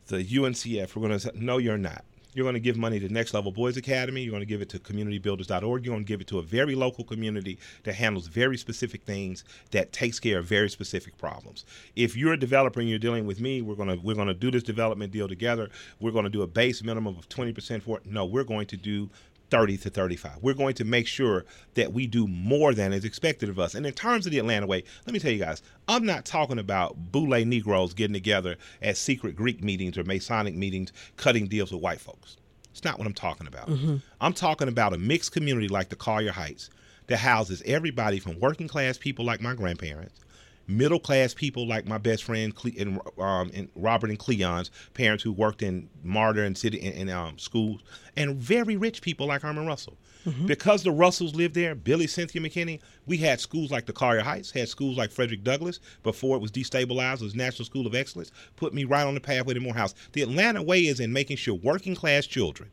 [0.07, 2.03] the UNCF," we're going to no, you're not.
[2.34, 4.21] You're going to give money to Next Level Boys Academy.
[4.21, 5.86] You're going to give it to CommunityBuilders.org.
[5.86, 9.43] You're going to give it to a very local community that handles very specific things
[9.71, 11.65] that takes care of very specific problems.
[11.95, 14.34] If you're a developer and you're dealing with me, we're going to we're going to
[14.34, 15.69] do this development deal together.
[15.99, 18.05] We're going to do a base minimum of 20% for it.
[18.05, 19.09] No, we're going to do
[19.53, 20.39] 30 to 35.
[20.41, 21.45] We're going to make sure
[21.75, 23.75] that we do more than is expected of us.
[23.75, 26.57] And in terms of the Atlanta way, let me tell you guys, I'm not talking
[26.57, 31.83] about boule Negroes getting together at secret Greek meetings or Masonic meetings cutting deals with
[31.83, 32.37] white folks.
[32.71, 33.69] It's not what I'm talking about.
[33.69, 33.97] Mm-hmm.
[34.19, 36.71] I'm talking about a mixed community like the Collier Heights
[37.05, 40.19] that houses everybody from working class people like my grandparents
[40.68, 45.24] middle class people like my best friend Cle- and, um, and Robert and Cleon's parents
[45.24, 47.82] who worked in MARTA and city in, in um, schools,
[48.16, 49.97] and very rich people like Herman Russell.
[50.45, 54.51] Because the Russells lived there, Billy, Cynthia McKinney, we had schools like the Collier Heights,
[54.51, 58.32] had schools like Frederick Douglass before it was destabilized, it was National School of Excellence,
[58.55, 59.93] put me right on the pathway to Morehouse.
[60.14, 62.72] The Atlanta way is in making sure working class children,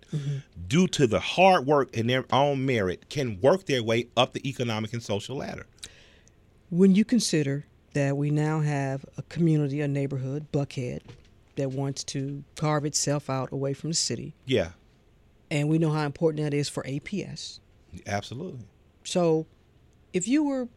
[0.68, 4.48] due to the hard work and their own merit, can work their way up the
[4.48, 5.66] economic and social ladder.
[6.70, 11.00] When you consider that we now have a community, a neighborhood, Buckhead,
[11.56, 14.70] that wants to carve itself out away from the city, Yeah,
[15.50, 17.60] and we know how important that is for APS.
[18.06, 18.60] absolutely.
[19.04, 19.46] So,
[20.12, 20.68] if you were,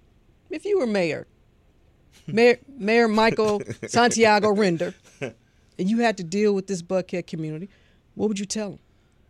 [0.49, 1.27] if you were mayor,
[2.27, 5.33] Mayor, mayor Michael Santiago Render, and
[5.77, 7.69] you had to deal with this Buckhead community,
[8.15, 8.79] what would you tell them?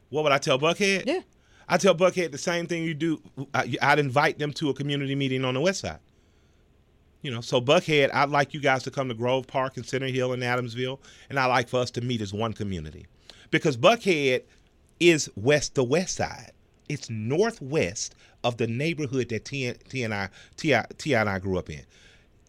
[0.09, 1.03] What would I tell Buckhead?
[1.05, 1.21] Yeah.
[1.67, 3.21] I tell Buckhead the same thing you do.
[3.53, 5.99] I- I'd invite them to a community meeting on the west side.
[7.23, 10.07] You know, so Buckhead, I'd like you guys to come to Grove Park and Center
[10.07, 10.99] Hill and Adamsville,
[11.29, 13.07] and I'd like for us to meet as one community.
[13.49, 14.43] Because Buckhead
[14.99, 16.51] is west the west side.
[16.89, 18.13] It's northwest
[18.43, 19.65] of the neighborhood that T,
[20.03, 21.81] and I T, T and I grew up in.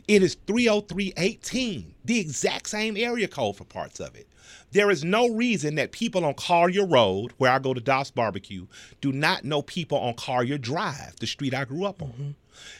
[0.06, 4.28] It is 30318, the exact same area code for parts of it.
[4.72, 8.66] There is no reason that people on Collier Road, where I go to Doss Barbecue,
[9.00, 12.08] do not know people on Collier Drive, the street I grew up on.
[12.08, 12.30] Mm-hmm.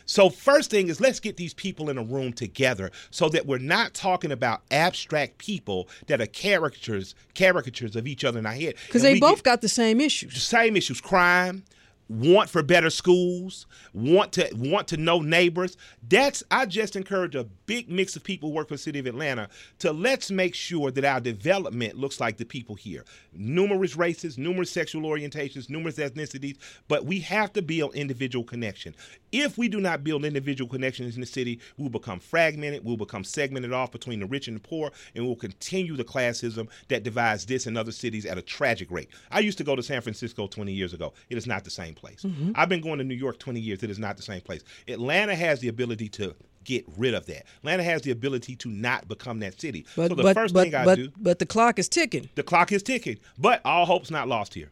[0.07, 3.59] So, first thing is let's get these people in a room together so that we're
[3.59, 8.75] not talking about abstract people that are caricatures caricatures of each other in our head.
[8.87, 10.35] Because they both got the same issues.
[10.35, 11.64] The same issues crime
[12.09, 15.77] want for better schools want to want to know neighbors.
[16.07, 19.07] That's i just encourage a big mix of people who work for the city of
[19.07, 19.49] atlanta
[19.79, 23.05] to let's make sure that our development looks like the people here.
[23.33, 26.57] Numerous races numerous sexual orientations numerous ethnicities
[26.89, 28.95] but we have to build individual connection.
[29.33, 33.25] If we do not build individual connections in the city we'll become fragmented we'll become
[33.25, 37.47] segmented off between the rich and the poor and we'll continue the classism that divides
[37.47, 39.09] this and other cities at a tragic rate.
[39.31, 41.15] I used to go to san francisco 20 years ago.
[41.31, 42.22] It is not the same place.
[42.22, 42.53] Mm-hmm.
[42.55, 43.82] I've been going to new york 20 years.
[43.82, 44.62] It is not the same place.
[44.88, 46.34] Atlanta has the ability to
[46.64, 47.45] get rid of that.
[47.59, 49.86] Atlanta has the ability to not become that city.
[49.97, 52.28] But so the but first but thing i but, do but the clock is ticking.
[52.34, 53.18] the clock is ticking.
[53.38, 54.70] But all hope's not lost here.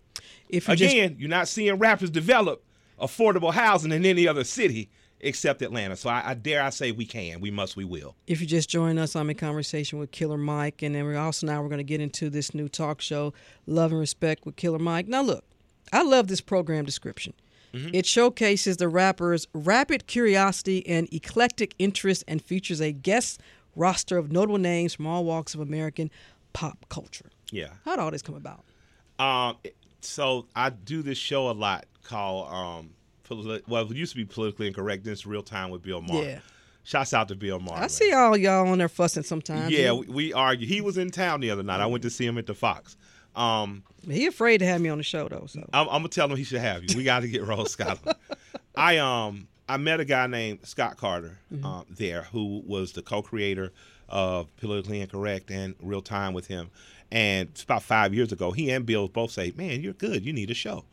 [0.48, 2.64] If you just again you're not seeing rappers develop
[3.00, 4.90] affordable housing in any other city
[5.22, 5.96] except atlanta.
[5.96, 7.40] So I, I dare i say we can.
[7.40, 8.16] We must we will.
[8.26, 11.46] If you just join us, I'm in conversation with Killer Mike, and then we're also
[11.46, 13.32] now we're going to get into this new talk show,
[13.66, 15.06] Love and Respect with Killer Mike.
[15.08, 15.44] Now, look,
[15.92, 17.34] I love this program description.
[17.74, 23.40] It showcases the rapper's rapid curiosity and eclectic interest, and features a guest
[23.74, 26.10] roster of notable names from all walks of American
[26.52, 27.30] pop culture.
[27.50, 28.64] yeah How'd all this come about?
[29.18, 29.56] Um,
[30.02, 32.90] so I do this show a lot called um,
[33.66, 35.04] well, it used to be politically incorrect.
[35.04, 36.24] Then it's real time with Bill Maher.
[36.24, 36.38] Yeah.
[36.84, 37.84] Shouts out to Bill Maher.
[37.84, 39.70] I see all y'all on there fussing sometimes.
[39.70, 40.66] Yeah, we, we argue.
[40.66, 41.80] He was in town the other night.
[41.80, 42.96] I went to see him at the Fox.
[43.34, 45.46] Um, he afraid to have me on the show though.
[45.46, 46.96] So I'm, I'm gonna tell him he should have you.
[46.96, 47.98] We got to get Rose Scott.
[48.76, 53.72] I um I met a guy named Scott Carter um, there who was the co-creator
[54.08, 56.70] of Politically Incorrect and Real Time with him.
[57.10, 60.24] And it's about five years ago, he and Bill both say, "Man, you're good.
[60.24, 60.84] You need a show."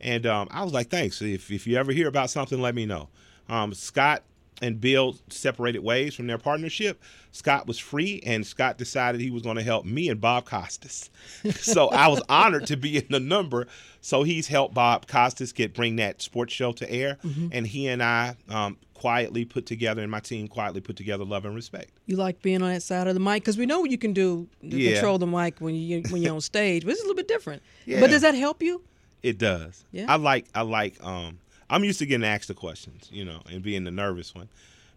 [0.00, 1.20] And um, I was like, "Thanks.
[1.22, 3.08] If if you ever hear about something, let me know."
[3.48, 4.22] Um, Scott
[4.62, 7.02] and Bill separated ways from their partnership.
[7.32, 11.10] Scott was free, and Scott decided he was going to help me and Bob Costas.
[11.56, 13.66] so I was honored to be in the number.
[14.00, 17.18] So he's helped Bob Costas get bring that sports show to air,
[17.52, 21.44] and he and I um, quietly put together, and my team quietly put together Love
[21.44, 21.90] and Respect.
[22.06, 24.12] You like being on that side of the mic because we know what you can
[24.12, 24.92] do to Yeah.
[24.92, 27.62] control the mic when you when you're on stage, but it's a little bit different.
[27.86, 28.00] Yeah.
[28.00, 28.82] But does that help you?
[29.22, 29.84] It does.
[29.92, 30.06] Yeah.
[30.08, 31.38] I like I like um
[31.72, 34.48] I'm used to getting asked the questions, you know, and being the nervous one.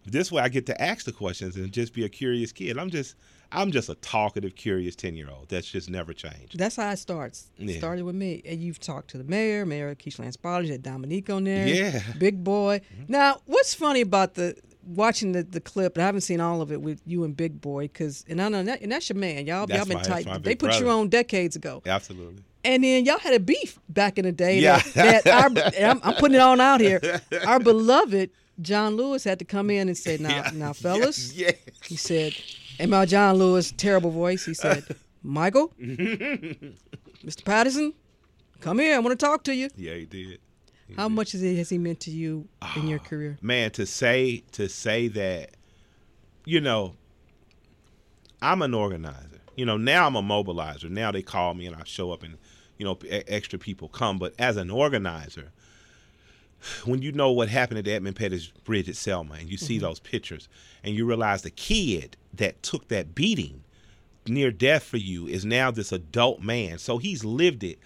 [0.04, 2.78] This way I get to ask the questions and just be a curious kid.
[2.78, 3.16] I'm just
[3.52, 5.48] I'm just a talkative, curious ten year old.
[5.48, 6.58] That's just never changed.
[6.58, 7.50] That's how it starts.
[7.58, 7.78] It Yeah.
[7.78, 8.42] started with me.
[8.44, 11.66] And you've talked to the mayor, Mayor Lance Bottoms, had Dominique on there.
[11.66, 11.90] Yeah.
[11.92, 12.18] Mm-hmm.
[12.18, 12.80] Big boy.
[13.08, 16.70] Now, what's funny about the watching the, the clip, and I haven't seen all of
[16.70, 19.44] it with you and Big Boy, because and I know that, and that's your man.
[19.46, 20.42] Y'all, That's y'all been my- tight.
[20.44, 21.82] They put you on decades ago.
[21.84, 22.42] Absolutely.
[22.66, 24.58] And then y'all had a beef back in the day.
[24.58, 24.80] Yeah.
[24.94, 27.00] That, that our, I'm, I'm putting it on out here.
[27.46, 31.52] Our beloved John Lewis had to come in and say, "Now, now, fellas," Yeah.
[31.84, 32.32] he said,
[32.78, 34.84] and my John Lewis terrible voice, he said,
[35.22, 37.44] "Michael, Mr.
[37.44, 37.92] Patterson,
[38.60, 38.94] come here.
[38.96, 40.40] I want to talk to you." Yeah, he did.
[40.96, 42.86] How much has he, has he meant to you in Ah.
[42.86, 43.36] your career?
[43.42, 45.50] man to say to say that
[46.44, 46.94] you know
[48.40, 51.82] i'm an organizer you know now i'm a mobilizer now they call me and i
[51.84, 52.36] show up and
[52.78, 55.50] you know extra people come but as an organizer
[56.84, 59.76] when you know what happened at the Edmund Pettus Bridge at Selma and you see
[59.76, 59.84] Mm-hmm.
[59.84, 60.48] those pictures
[60.82, 63.62] and you realize the kid that took that beating
[64.26, 66.78] near death for you is now this adult man.
[66.78, 67.78] So he's lived it,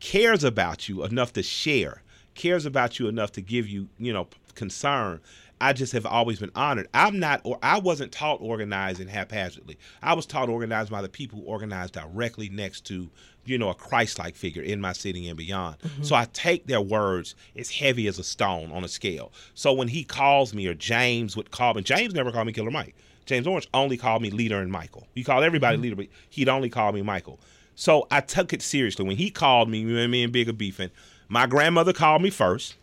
[0.00, 2.02] cares about you enough to share,
[2.34, 5.20] cares about you enough to give you, you know, concern.
[5.64, 6.88] I just have always been honored.
[6.92, 9.78] I'm not, or I wasn't taught organizing haphazardly.
[10.02, 13.08] I was taught organized by the people who organized directly next to,
[13.46, 15.78] you know, a Christ-like figure in my city and beyond.
[15.78, 16.02] Mm-hmm.
[16.02, 19.32] So I take their words as heavy as a stone on a scale.
[19.54, 22.70] So when he calls me, or James would call me, James never called me Killer
[22.70, 22.94] Mike.
[23.24, 25.06] James Orange only called me Leader and Michael.
[25.14, 25.82] He called everybody mm-hmm.
[25.82, 27.40] Leader, but he'd only call me Michael.
[27.74, 29.06] So I took it seriously.
[29.06, 30.90] When he called me, me and me and Big are beefing.
[31.30, 32.74] My grandmother called me first.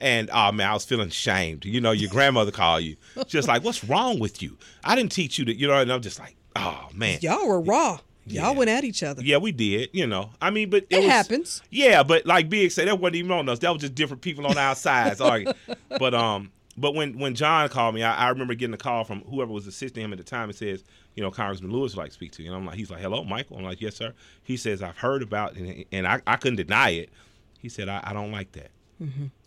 [0.00, 1.64] And oh man, I was feeling shamed.
[1.64, 2.96] You know, your grandmother called you.
[3.26, 4.56] Just like, what's wrong with you?
[4.84, 7.18] I didn't teach you that, you know, and I'm just like, oh man.
[7.22, 7.98] Y'all were raw.
[8.26, 9.22] Y'all went at each other.
[9.22, 10.30] Yeah, we did, you know.
[10.40, 11.62] I mean, but it, It was, happens.
[11.70, 13.60] Yeah, but like Big said, that wasn't even on us.
[13.60, 15.54] That was just different people on our sides arguing.
[15.98, 19.22] But um, but when when John called me, I, I remember getting a call from
[19.22, 20.50] whoever was assisting him at the time.
[20.50, 20.84] It says,
[21.14, 23.00] you know, Congressman Lewis would like to speak to you, and I'm like, he's like,
[23.00, 23.56] hello, Michael.
[23.56, 24.12] I'm like, yes, sir.
[24.44, 27.10] He says, I've heard about, and, and I, I couldn't deny it.
[27.58, 28.70] He said, I, I don't like that.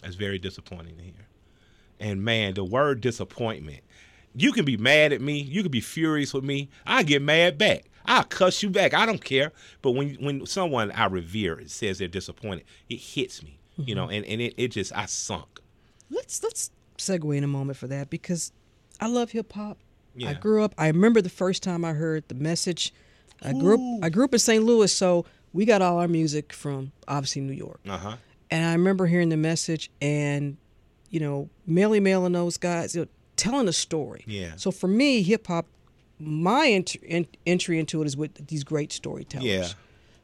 [0.02, 1.28] That's very disappointing to hear.
[2.00, 3.82] And man, the word disappointment.
[4.34, 5.40] You can be mad at me.
[5.40, 6.70] You can be furious with me.
[6.86, 7.86] I get mad back.
[8.06, 8.94] I'll cuss you back.
[8.94, 9.52] I don't care.
[9.82, 13.60] But when when someone I revere says they're disappointed, it hits me.
[13.78, 15.60] You know, and, and it, it just I sunk.
[16.10, 18.52] Let's let's segue in a moment for that because
[19.00, 19.78] I love hip hop.
[20.16, 20.30] Yeah.
[20.30, 20.76] I grew up.
[20.78, 22.94] I remember the first time I heard the message.
[23.42, 24.04] I grew up.
[24.04, 24.64] I grew up in St.
[24.64, 27.80] Louis, so we got all our music from obviously New York.
[27.88, 28.16] Uh huh.
[28.52, 30.58] And I remember hearing the message and,
[31.10, 34.24] you know, Melle Mel and those guys you know, telling a story.
[34.28, 34.52] Yeah.
[34.58, 35.66] So for me, hip hop,
[36.20, 39.46] my ent- en- entry into it is with these great storytellers.
[39.48, 39.68] Yeah.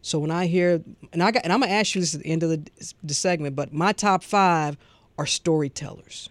[0.01, 0.81] So when I hear,
[1.13, 3.13] and I got, and I'm gonna ask you this at the end of the, the
[3.13, 4.77] segment, but my top five
[5.17, 6.29] are storytellers.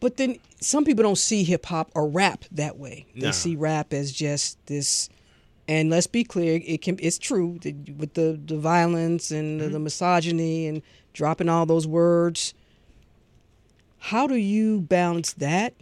[0.00, 3.06] But then some people don't see hip hop or rap that way.
[3.14, 3.30] They No.
[3.30, 5.08] see rap as just this.
[5.68, 9.68] And let's be clear, it can it's true that with the the violence and the,
[9.68, 10.82] the misogyny and
[11.12, 12.54] dropping all those words.
[13.98, 15.74] How do you balance that?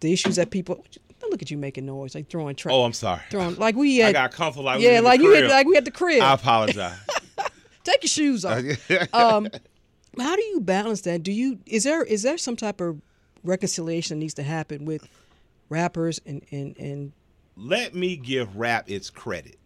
[0.00, 0.84] The issues that people
[1.30, 2.74] look at you making noise, like throwing trash.
[2.74, 3.20] Oh, I'm sorry.
[3.30, 4.64] Throwing like we had, I got comfortable.
[4.64, 6.22] Like yeah, like you had like we had the crib.
[6.22, 6.98] I apologize.
[7.84, 8.62] Take your shoes off.
[9.14, 9.48] um,
[10.18, 11.22] how do you balance that?
[11.22, 13.00] Do you is there is there some type of
[13.42, 15.08] reconciliation that needs to happen with
[15.68, 17.12] rappers and and and
[17.56, 19.58] Let me give rap its credit.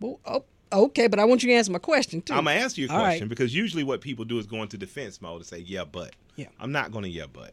[0.00, 2.32] well, oh, okay, but I want you to answer my question too.
[2.32, 3.10] I'm gonna answer your All right.
[3.10, 6.14] question because usually what people do is go into defense mode and say, "Yeah, but."
[6.36, 6.46] Yeah.
[6.60, 7.52] I'm not gonna yeah, but.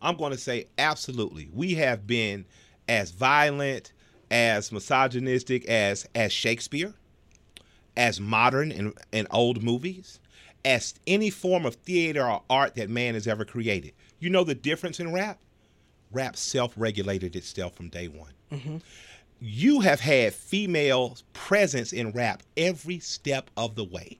[0.00, 1.48] I'm gonna say absolutely.
[1.52, 2.46] We have been
[2.88, 3.92] as violent,
[4.30, 6.94] as misogynistic as as Shakespeare,
[7.96, 10.18] as modern and, in old movies,
[10.64, 13.92] as any form of theater or art that man has ever created.
[14.18, 15.38] You know the difference in rap?
[16.12, 18.78] Rap self-regulated itself from day one Mm-hmm.
[19.42, 24.18] You have had female presence in rap every step of the way.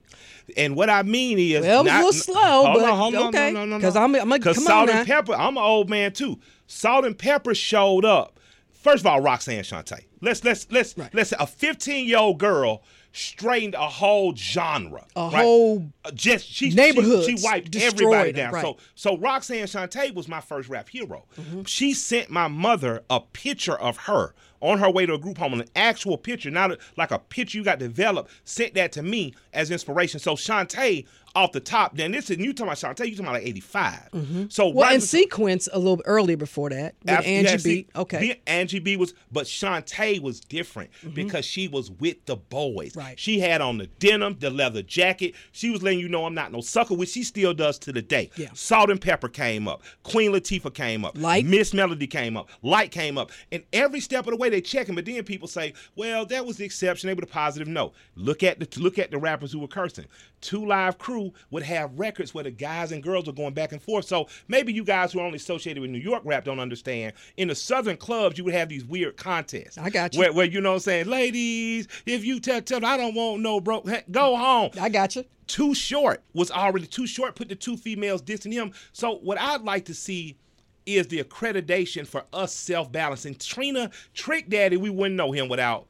[0.57, 3.27] And what I mean is, Well, was a little slow, hold but on, hold on,
[3.27, 3.51] okay.
[3.51, 3.81] no, no, no, no.
[3.81, 5.07] 'Cause I'm- I'm like, 'Cause Salt on and.
[5.07, 5.33] Pepper.
[5.33, 6.39] I'm an old man too.
[6.67, 8.39] Salt-N-Pepa showed up.
[8.71, 10.05] First of all, Roxanne Shante.
[10.21, 15.21] Let's let's let's let's say a 15 year old girl straightened a whole genre, A
[15.29, 15.43] right?
[15.43, 18.53] whole Uh, just she neighborhoods She, she wiped everybody down.
[18.53, 18.63] right.
[18.63, 21.25] So so Roxanne Shante was my first rap hero.
[21.39, 21.63] Mm-hmm.
[21.65, 25.53] She sent my mother a picture of her on her way to a group home,
[25.53, 28.31] an actual picture, not a, like a picture you got developed.
[28.43, 30.19] Sent that to me as inspiration.
[30.19, 31.05] So Shante
[31.35, 31.95] off the top.
[31.95, 33.05] Then this is you talking about Shante.
[33.05, 34.45] You talking about like eighty So Mm-hmm.
[34.75, 37.87] well, right and sequence a little earlier before that with after- Angie yeah, B.
[37.95, 38.27] Okay, Mm-hmm.
[38.27, 42.95] B- Angie B was, but Shante was different because she was with the boys.
[42.95, 43.19] Right.
[43.19, 45.35] She had on the denim, the leather jacket.
[45.51, 48.01] She was letting you know I'm not no sucker, which she still does to the
[48.01, 48.29] day.
[48.35, 48.49] Yeah.
[48.53, 49.83] Salt-N-Pepa came up.
[50.03, 51.17] Queen Latifah came up.
[51.17, 51.45] Lyte.
[51.45, 52.49] Miss Melodie came up.
[52.61, 53.31] Lyte came up.
[53.51, 56.57] And every step of the way they checking, but then people say, well, that was
[56.57, 57.07] the exception.
[57.07, 57.67] They were the positive.
[57.67, 57.93] No.
[58.15, 60.05] Look at the look at the rappers who were cursing.
[60.41, 63.81] Two Live Crew would have records where the guys and girls are going back and
[63.81, 64.05] forth.
[64.05, 67.13] So maybe you guys who are only associated with New York rap don't understand.
[67.37, 69.77] In the southern clubs, you would have these weird contests.
[69.77, 70.19] I got you.
[70.19, 73.41] Where, where you know what I'm saying, ladies, if you tell tell I don't want
[73.41, 74.71] no bro, hey, go home.
[74.79, 75.25] I got you.
[75.47, 77.35] Too short was already too short.
[77.35, 78.71] Put the two females dissing him.
[78.93, 80.37] So what I'd like to see
[80.85, 83.35] is the accreditation for us self-balancing.
[83.35, 85.87] Trina Trick Daddy, we wouldn't know him without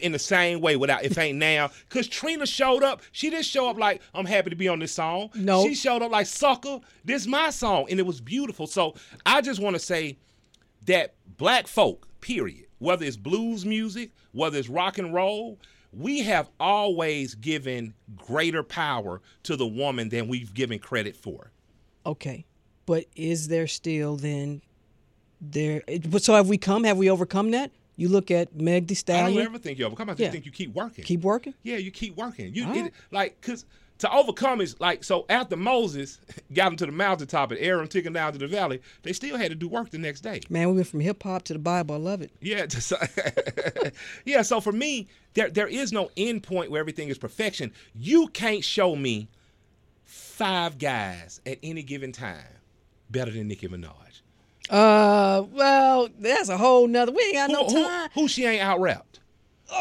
[0.00, 1.70] in the same way without if ain't now.
[1.88, 3.02] Cause Trina showed up.
[3.12, 5.30] She didn't show up like I'm happy to be on this song.
[5.34, 5.64] No.
[5.64, 6.80] She showed up like sucker.
[7.04, 7.86] This my song.
[7.90, 8.66] And it was beautiful.
[8.66, 10.18] So I just want to say
[10.86, 15.58] that black folk, period, whether it's blues music, whether it's rock and roll,
[15.92, 21.50] we have always given greater power to the woman than we've given credit for.
[22.04, 22.44] Okay,
[22.86, 24.62] but is there still then
[25.40, 25.82] there?
[26.18, 26.84] So have we come?
[26.84, 27.70] Have we overcome that?
[27.98, 29.36] You look at Meg Thee I Stallion.
[29.36, 30.08] don't ever think you overcome.
[30.08, 30.30] I just Yeah.
[30.30, 31.04] think you keep working.
[31.04, 31.52] Keep working.
[31.64, 32.54] Yeah, you keep working.
[32.54, 33.66] You All it, like because
[33.98, 35.26] to overcome is like so.
[35.28, 36.20] After Moses
[36.54, 39.36] got him to the mountaintop and Aaron took him down to the valley, they still
[39.36, 40.40] had to do work the next day.
[40.48, 41.96] Man, we went from hip hop to the Bible.
[41.96, 42.30] I love it.
[42.40, 42.92] Yeah, just,
[44.24, 44.42] yeah.
[44.42, 47.72] So for me, there there is no end point where everything is perfection.
[47.96, 49.28] You can't show me
[50.04, 52.44] five guys at any given time
[53.10, 53.92] better than Nicki Minaj.
[54.70, 57.12] Uh, well, that's a whole nother.
[57.12, 58.10] We ain't got no Who, who, time.
[58.14, 59.20] who she ain't out rapped?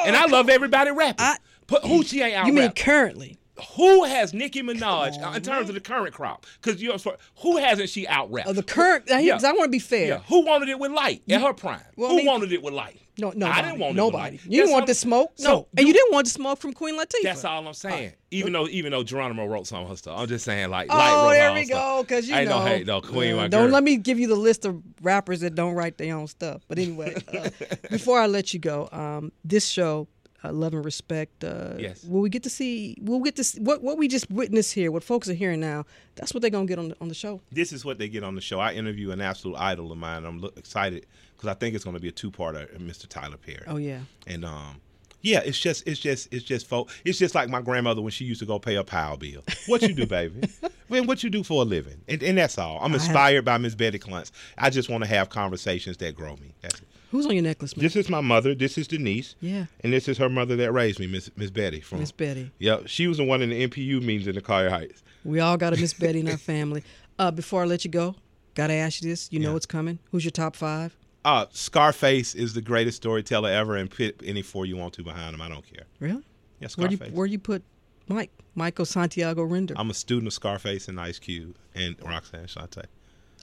[0.05, 1.25] and I love everybody rapping.
[1.67, 3.37] Put who she ain't out You mean currently?
[3.75, 6.45] Who has Nicki Minaj uh, in terms of the current crop?
[6.61, 6.97] Because you know,
[7.39, 8.47] who hasn't she out rapped?
[8.49, 9.05] Uh, the current.
[9.07, 9.39] Yeah.
[9.43, 10.07] I want to be fair.
[10.07, 10.19] Yeah.
[10.27, 11.81] Who wanted it with Lyte at her prime?
[11.95, 13.01] Well, I who mean- wanted it with Lyte?
[13.19, 14.39] No, no, I didn't want nobody.
[14.43, 15.31] You didn't want the smoke.
[15.35, 17.23] So no, and you didn't want the smoke from Queen Latifah.
[17.23, 18.13] That's all I'm saying.
[18.29, 20.97] Even though even though Geronimo wrote some of her stuff, I'm just saying like Oh,
[20.97, 22.03] light there we go.
[22.03, 23.35] Because you Ain't know, no hate, Queen.
[23.37, 23.71] uh, don't girl.
[23.71, 26.61] let me give you the list of rappers that don't write their own stuff.
[26.67, 27.49] But anyway, uh,
[27.89, 30.07] before I let you go, um, this show,
[30.43, 31.43] uh, Love and Respect.
[31.43, 32.03] Uh, Yes.
[32.03, 32.95] Will we get to see?
[33.01, 34.91] We'll get to see, what what we just witnessed here.
[34.91, 35.85] What folks are hearing now.
[36.15, 37.41] That's what they're gonna get on the, on the show.
[37.51, 38.59] This is what they get on the show.
[38.59, 40.25] I interview an absolute idol of mine.
[40.25, 42.73] I'm excited because I think it's going to be a two-parter.
[42.75, 43.07] uh, Mr.
[43.07, 43.63] Tyler Perry.
[43.67, 43.99] Oh yeah.
[44.25, 44.81] And um,
[45.21, 46.89] yeah, it's just it's just it's just folk.
[47.05, 49.43] It's just like my grandmother when she used to go pay her power bill.
[49.67, 50.47] What you do, baby?
[50.89, 51.99] Man, what you do for a living?
[52.07, 52.79] And, and that's all.
[52.81, 54.31] I'm inspired by Miss Betty Clunts.
[54.57, 56.53] I just want to have conversations that grow me.
[56.61, 56.87] That's it.
[57.11, 57.83] Who's on your necklace, man?
[57.83, 58.53] This is my mother.
[58.53, 59.35] This is Denise.
[59.39, 59.65] Yeah.
[59.81, 61.79] And this is her mother that raised me, Miss Miss Betty.
[61.81, 62.51] From Miss Betty.
[62.59, 65.03] Yep, she was the one in the NPU meetings in the Collier Heights.
[65.23, 66.83] We all got a Miss Betty in our family.
[67.19, 68.15] Uh, before I let you go,
[68.55, 69.31] gotta ask you this.
[69.31, 69.99] You know what's coming.
[70.11, 70.95] Who's your top five?
[71.25, 75.33] Uh, Scarface is the greatest storyteller ever, and put any four you want to behind
[75.33, 75.41] him.
[75.41, 75.85] I don't care.
[75.99, 76.23] Really?
[76.59, 77.63] Yeah, Where you where you put
[78.07, 78.31] Mike?
[78.55, 79.75] Michael Santiago Render.
[79.77, 82.85] I'm a student of Scarface and Ice Cube and Roxanne Shante.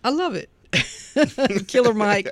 [0.02, 0.50] I love it.
[1.68, 2.28] Killer Mike,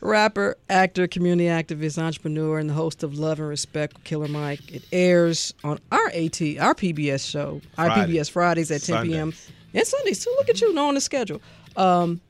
[0.00, 4.72] rapper, actor, community activist, entrepreneur, and the host of Love and Respect Killer Mike.
[4.72, 9.12] It airs on our AT, our PBS show, our PBS Fridays at 10 Sunday.
[9.12, 9.32] p.m.
[9.74, 10.34] and Sundays too.
[10.38, 11.40] Look at you knowing the schedule.
[11.76, 12.20] Um,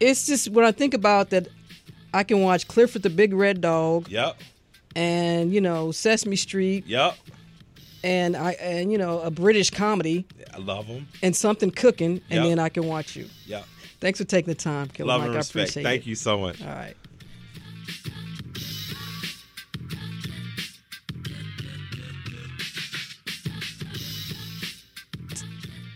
[0.00, 1.48] it's just when I think about that,
[2.14, 4.36] I can watch Clifford the Big Red Dog Yep.
[4.96, 7.16] and you know Sesame Street Yep.
[8.02, 10.24] and I and you know a British comedy
[10.54, 11.06] I love them.
[11.22, 12.44] and something cooking, and Yep.
[12.44, 13.26] then I can watch you.
[13.46, 13.64] Yep.
[14.00, 15.26] Thanks for taking the time, Killer Love Mike.
[15.28, 15.54] and I respect.
[15.70, 16.08] appreciate Thank it.
[16.08, 16.62] you so much.
[16.62, 16.94] All right.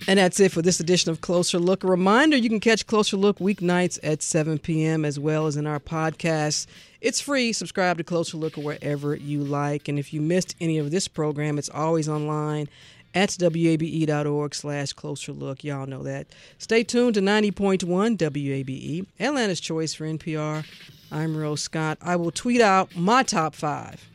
[0.09, 1.85] And that's it for this edition of Closer Look.
[1.85, 5.05] A reminder you can catch Closer Look weeknights at 7 p.m.
[5.05, 6.67] as well as in our podcast.
[7.01, 7.53] It's free.
[7.53, 9.87] Subscribe to Closer Look wherever you like.
[9.89, 12.69] And if you missed any of this program, it's always online
[13.15, 15.65] at wabe.org slash closer look.
[15.65, 16.27] Y'all know that.
[16.59, 20.65] Stay tuned to 90.1 WABE, Atlanta's choice for NPR.
[21.11, 21.99] I'm Rose Scott.
[22.01, 24.09] I will tweet out my top five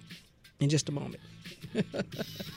[0.60, 1.22] in just a moment.